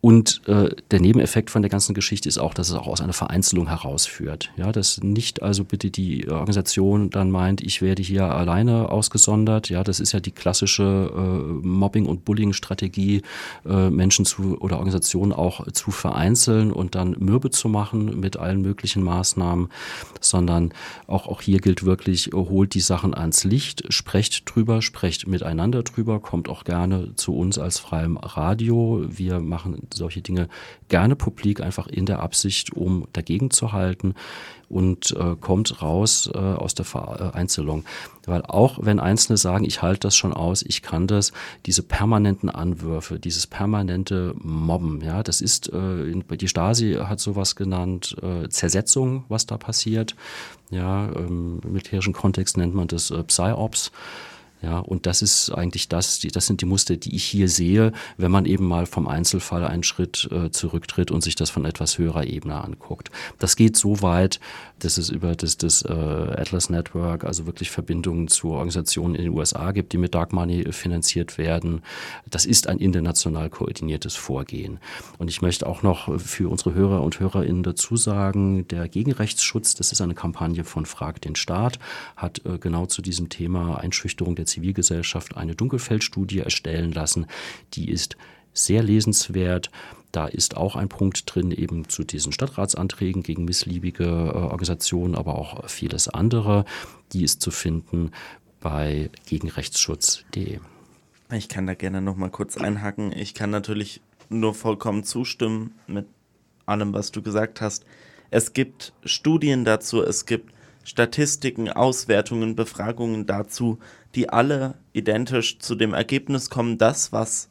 und 0.06 0.44
äh, 0.46 0.70
der 0.92 1.00
Nebeneffekt 1.00 1.50
von 1.50 1.64
der 1.64 1.72
ganzen 1.72 1.96
Geschichte 1.96 2.30
ist 2.30 2.38
auch, 2.38 2.54
dass 2.54 2.70
es 2.70 2.76
auch 2.76 2.86
aus 2.86 3.02
einer 3.02 3.12
Vereinzelung 3.12 3.70
herausführt. 3.70 4.52
Ja, 4.56 4.72
dass 4.72 5.02
nicht 5.02 5.42
also 5.42 5.64
bitte 5.64 5.90
die 5.90 6.30
Organisation 6.30 7.10
dann 7.10 7.32
meint, 7.32 7.60
ich 7.62 7.82
werde 7.82 8.04
hier 8.04 8.26
alleine 8.26 8.90
ausgesondert. 8.90 9.70
Ja, 9.70 9.84
das 9.84 10.00
ist 10.00 10.12
ja 10.12 10.20
die 10.20 10.30
klassische 10.30 11.12
äh, 11.12 11.66
Mobbing- 11.66 12.06
und 12.06 12.24
Bullying-Strategie, 12.24 13.24
äh, 13.66 13.90
Menschen 13.90 14.26
zu 14.26 14.60
oder 14.60 14.76
Organisationen 14.76 15.34
auch 15.34 15.66
zu 15.72 15.90
vereinzeln 15.90 16.72
und 16.72 16.94
dann 16.94 17.16
mürbe 17.18 17.50
zu 17.50 17.68
machen 17.68 18.20
mit 18.20 18.38
allen 18.38 18.62
möglichen 18.62 19.02
Maßnahmen, 19.02 19.70
sondern 20.22 20.72
auch, 21.08 21.26
auch 21.26 21.42
hier 21.42 21.58
gilt 21.58 21.84
wirklich, 21.84 22.30
holt 22.32 22.76
die 22.76 22.80
Sachen 22.80 23.16
ans 23.16 23.44
Licht, 23.44 23.92
sprecht 23.92 24.44
drüber, 24.54 24.84
sprecht 24.84 25.26
miteinander 25.26 25.82
drüber, 25.82 26.20
kommt 26.20 26.48
auch 26.48 26.64
gerne 26.64 27.16
zu 27.16 27.36
uns 27.36 27.58
als 27.58 27.80
freiem 27.80 28.18
Radio. 28.18 29.04
Wir 29.10 29.40
machen 29.40 29.82
solche 29.96 30.22
Dinge 30.22 30.48
gerne 30.90 31.16
publik, 31.16 31.62
einfach 31.62 31.88
in 31.88 32.06
der 32.06 32.20
Absicht, 32.20 32.74
um 32.74 33.08
dagegen 33.14 33.52
zu 33.52 33.72
halten 33.72 34.14
und 34.70 35.12
äh, 35.12 35.36
kommt 35.40 35.82
raus 35.82 36.30
äh, 36.34 36.38
aus 36.38 36.74
der 36.76 36.86
Vereinzelung. 36.86 37.86
Weil 38.26 38.42
auch 38.44 38.80
wenn 38.82 39.00
Einzelne 39.00 39.38
sagen, 39.38 39.66
ich 39.66 39.82
halte 39.82 40.02
das 40.02 40.16
schon 40.16 40.34
aus, 40.34 40.64
ich 40.64 40.82
kann 40.82 41.08
das, 41.08 41.32
diese 41.66 41.84
permanenten 41.84 42.50
Anwürfe, 42.50 43.20
dieses 43.20 43.48
permanente 43.48 44.34
Mobben, 44.38 45.02
ja, 45.02 45.24
das 45.24 45.42
ist, 45.42 45.72
äh, 45.72 46.14
die 46.38 46.48
Stasi 46.48 46.94
hat 46.94 47.20
sowas 47.20 47.56
genannt, 47.56 48.16
äh, 48.22 48.50
Zersetzung, 48.50 49.26
was 49.30 49.46
da 49.46 49.58
passiert. 49.58 50.16
Ja, 50.72 51.06
im 51.06 51.60
militärischen 51.60 52.14
Kontext 52.14 52.58
nennt 52.58 52.74
man 52.74 52.88
das 52.88 53.12
äh, 53.12 53.24
Psyops. 53.24 53.92
Ja, 54.66 54.80
und 54.80 55.06
das 55.06 55.22
ist 55.22 55.52
eigentlich 55.52 55.90
das, 55.90 56.18
die, 56.18 56.30
das 56.30 56.48
sind 56.48 56.60
die 56.62 56.66
Muster, 56.66 56.98
die 56.98 57.16
ich 57.16 57.24
hier 57.24 57.50
sehe, 57.50 57.92
wenn 58.18 58.32
man 58.32 58.46
eben 58.46 58.66
mal 58.66 58.88
vom 58.88 59.08
Einzelfall 59.08 59.64
einen 59.64 59.84
Schritt 59.84 60.28
äh, 60.32 60.50
zurücktritt 60.50 61.12
und 61.12 61.22
sich 61.22 61.36
das 61.36 61.52
von 61.52 61.66
etwas 61.66 62.00
höherer 62.00 62.26
Ebene 62.26 62.56
anguckt. 62.64 63.12
Das 63.38 63.56
geht 63.58 63.78
so 63.78 64.02
weit, 64.02 64.40
dass 64.80 64.98
es 64.98 65.10
über 65.10 65.36
das, 65.36 65.58
das 65.58 65.84
äh, 65.84 65.92
Atlas 65.92 66.70
Network, 66.70 67.24
also 67.24 67.46
wirklich 67.46 67.72
Verbindungen 67.72 68.28
zu 68.28 68.50
Organisationen 68.52 69.16
in 69.16 69.24
den 69.24 69.34
USA 69.34 69.72
gibt, 69.72 69.94
die 69.94 69.98
mit 69.98 70.14
Dark 70.14 70.34
Money 70.34 70.72
finanziert 70.72 71.38
werden. 71.38 71.82
Das 72.30 72.46
ist 72.46 72.68
ein 72.68 72.80
international 72.80 73.50
koordiniertes 73.50 74.16
Vorgehen. 74.16 74.80
Und 75.18 75.30
ich 75.30 75.42
möchte 75.42 75.68
auch 75.68 75.84
noch 75.84 76.20
für 76.20 76.50
unsere 76.50 76.74
Hörer 76.74 77.02
und 77.02 77.20
Hörerinnen 77.20 77.64
dazu 77.64 77.96
sagen, 77.96 78.68
der 78.68 78.88
Gegenrechtsschutz, 78.90 79.76
das 79.76 79.92
ist 79.92 80.02
eine 80.02 80.16
Kampagne 80.16 80.64
von 80.64 80.86
Frag 80.86 81.22
den 81.22 81.36
Staat, 81.36 81.80
hat 82.16 82.46
äh, 82.46 82.58
genau 82.58 82.86
zu 82.86 83.02
diesem 83.02 83.30
Thema 83.30 83.78
Einschüchterung 83.78 84.36
der 84.36 84.46
Zivilgesellschaft 84.46 85.38
eine 85.38 85.56
Dunkelfeldstudie 85.56 86.40
erstellen 86.40 86.92
lassen. 86.92 87.28
Die 87.74 87.90
ist 87.90 88.18
sehr 88.56 88.82
lesenswert. 88.82 89.70
Da 90.12 90.28
ist 90.28 90.58
auch 90.58 90.76
ein 90.76 90.90
Punkt 90.90 91.24
drin, 91.26 91.52
eben 91.52 91.90
zu 91.90 92.04
diesen 92.04 92.32
Stadtratsanträgen 92.32 93.22
gegen 93.22 93.46
missliebige 93.46 94.06
äh, 94.06 94.38
Organisationen, 94.38 95.14
aber 95.14 95.38
auch 95.38 95.70
vieles 95.70 96.08
andere. 96.08 96.66
Die 97.12 97.24
ist 97.24 97.42
zu 97.42 97.52
finden 97.52 98.12
bei 98.62 99.12
gegenrechtsschutz.de. 99.28 100.60
Ich 101.34 101.50
kann 101.50 101.68
da 101.68 101.74
gerne 101.74 102.02
noch 102.02 102.16
mal 102.16 102.30
kurz 102.30 102.58
einhaken. 102.58 103.12
Ich 103.12 103.34
kann 103.34 103.50
natürlich 103.50 104.02
nur 104.30 104.54
vollkommen 104.54 105.04
zustimmen 105.04 105.76
mit 105.88 106.08
allem, 106.66 106.94
was 106.94 107.12
du 107.12 107.22
gesagt 107.22 107.62
hast. 107.62 107.86
Es 108.32 108.54
gibt 108.54 108.94
Studien 109.04 109.66
dazu, 109.66 110.02
es 110.02 110.26
gibt 110.26 110.54
Statistiken, 110.84 111.70
Auswertungen, 111.70 112.56
Befragungen 112.56 113.26
dazu, 113.26 113.80
die 114.14 114.30
alle 114.30 114.76
identisch 114.94 115.60
zu 115.60 115.76
dem 115.76 115.94
Ergebnis 115.94 116.50
kommen, 116.50 116.78
das, 116.78 117.12
was 117.12 117.50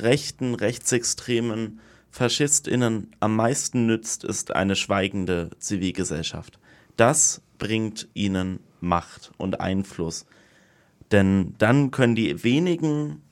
rechten, 0.00 0.54
rechtsextremen 0.54 1.80
FaschistInnen 2.10 3.10
am 3.20 3.36
meisten 3.36 3.86
nützt, 3.86 4.24
ist 4.24 4.54
eine 4.54 4.76
schweigende 4.76 5.50
Zivilgesellschaft. 5.58 6.58
Das 6.96 7.42
bringt 7.58 8.08
ihnen 8.14 8.60
Macht 8.80 9.32
und 9.36 9.60
Einfluss. 9.60 10.26
Denn 11.10 11.54
dann 11.58 11.90
können 11.90 12.14
die 12.14 12.44
wenigen, 12.44 13.22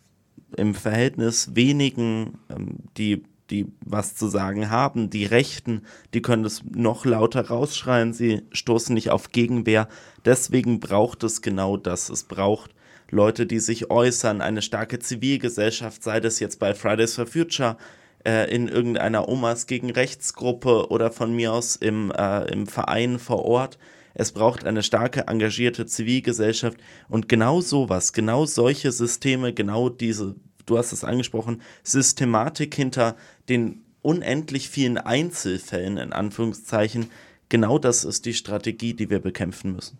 im 0.57 0.74
Verhältnis 0.74 1.55
wenigen, 1.55 2.38
ähm, 2.48 2.79
die 2.96 3.22
die 3.50 3.72
was 3.85 4.16
zu 4.16 4.29
sagen 4.29 4.70
haben. 4.70 5.11
Die 5.11 5.24
Rechten, 5.24 5.83
die 6.14 6.22
können 6.22 6.44
es 6.44 6.62
noch 6.64 7.05
lauter 7.05 7.46
rausschreien, 7.46 8.12
sie 8.12 8.42
stoßen 8.52 8.94
nicht 8.94 9.11
auf 9.11 9.31
Gegenwehr. 9.31 9.88
Deswegen 10.24 10.81
braucht 10.81 11.22
es 11.22 11.42
genau 11.42 11.76
das. 11.76 12.09
Es 12.09 12.24
braucht 12.24 12.74
Leute, 13.10 13.46
die 13.46 13.60
sich 13.60 13.90
äußern, 13.90 14.40
eine 14.40 14.62
starke 14.62 14.98
Zivilgesellschaft, 14.98 16.02
sei 16.02 16.20
das 16.20 16.40
jetzt 16.40 16.58
bei 16.58 16.74
Fridays 16.74 17.14
for 17.14 17.26
Future, 17.26 17.76
äh, 18.24 18.52
in 18.52 18.68
irgendeiner 18.68 19.28
Omas 19.28 19.66
gegen 19.66 19.90
Rechtsgruppe 19.90 20.88
oder 20.90 21.10
von 21.10 21.34
mir 21.34 21.52
aus 21.52 21.76
im, 21.76 22.10
äh, 22.10 22.50
im 22.50 22.66
Verein 22.66 23.18
vor 23.18 23.44
Ort. 23.44 23.78
Es 24.14 24.32
braucht 24.32 24.64
eine 24.64 24.82
starke, 24.82 25.26
engagierte 25.28 25.86
Zivilgesellschaft 25.86 26.78
und 27.08 27.28
genau 27.28 27.60
sowas, 27.60 28.12
genau 28.12 28.46
solche 28.46 28.90
Systeme, 28.90 29.52
genau 29.52 29.88
diese 29.88 30.34
du 30.66 30.76
hast 30.76 30.92
es 30.92 31.04
angesprochen, 31.04 31.62
Systematik 31.82 32.74
hinter 32.74 33.16
den 33.48 33.84
unendlich 34.02 34.68
vielen 34.68 34.98
Einzelfällen, 34.98 35.96
in 35.96 36.12
Anführungszeichen, 36.12 37.10
genau 37.48 37.78
das 37.78 38.04
ist 38.04 38.26
die 38.26 38.34
Strategie, 38.34 38.94
die 38.94 39.08
wir 39.08 39.20
bekämpfen 39.20 39.72
müssen. 39.72 39.98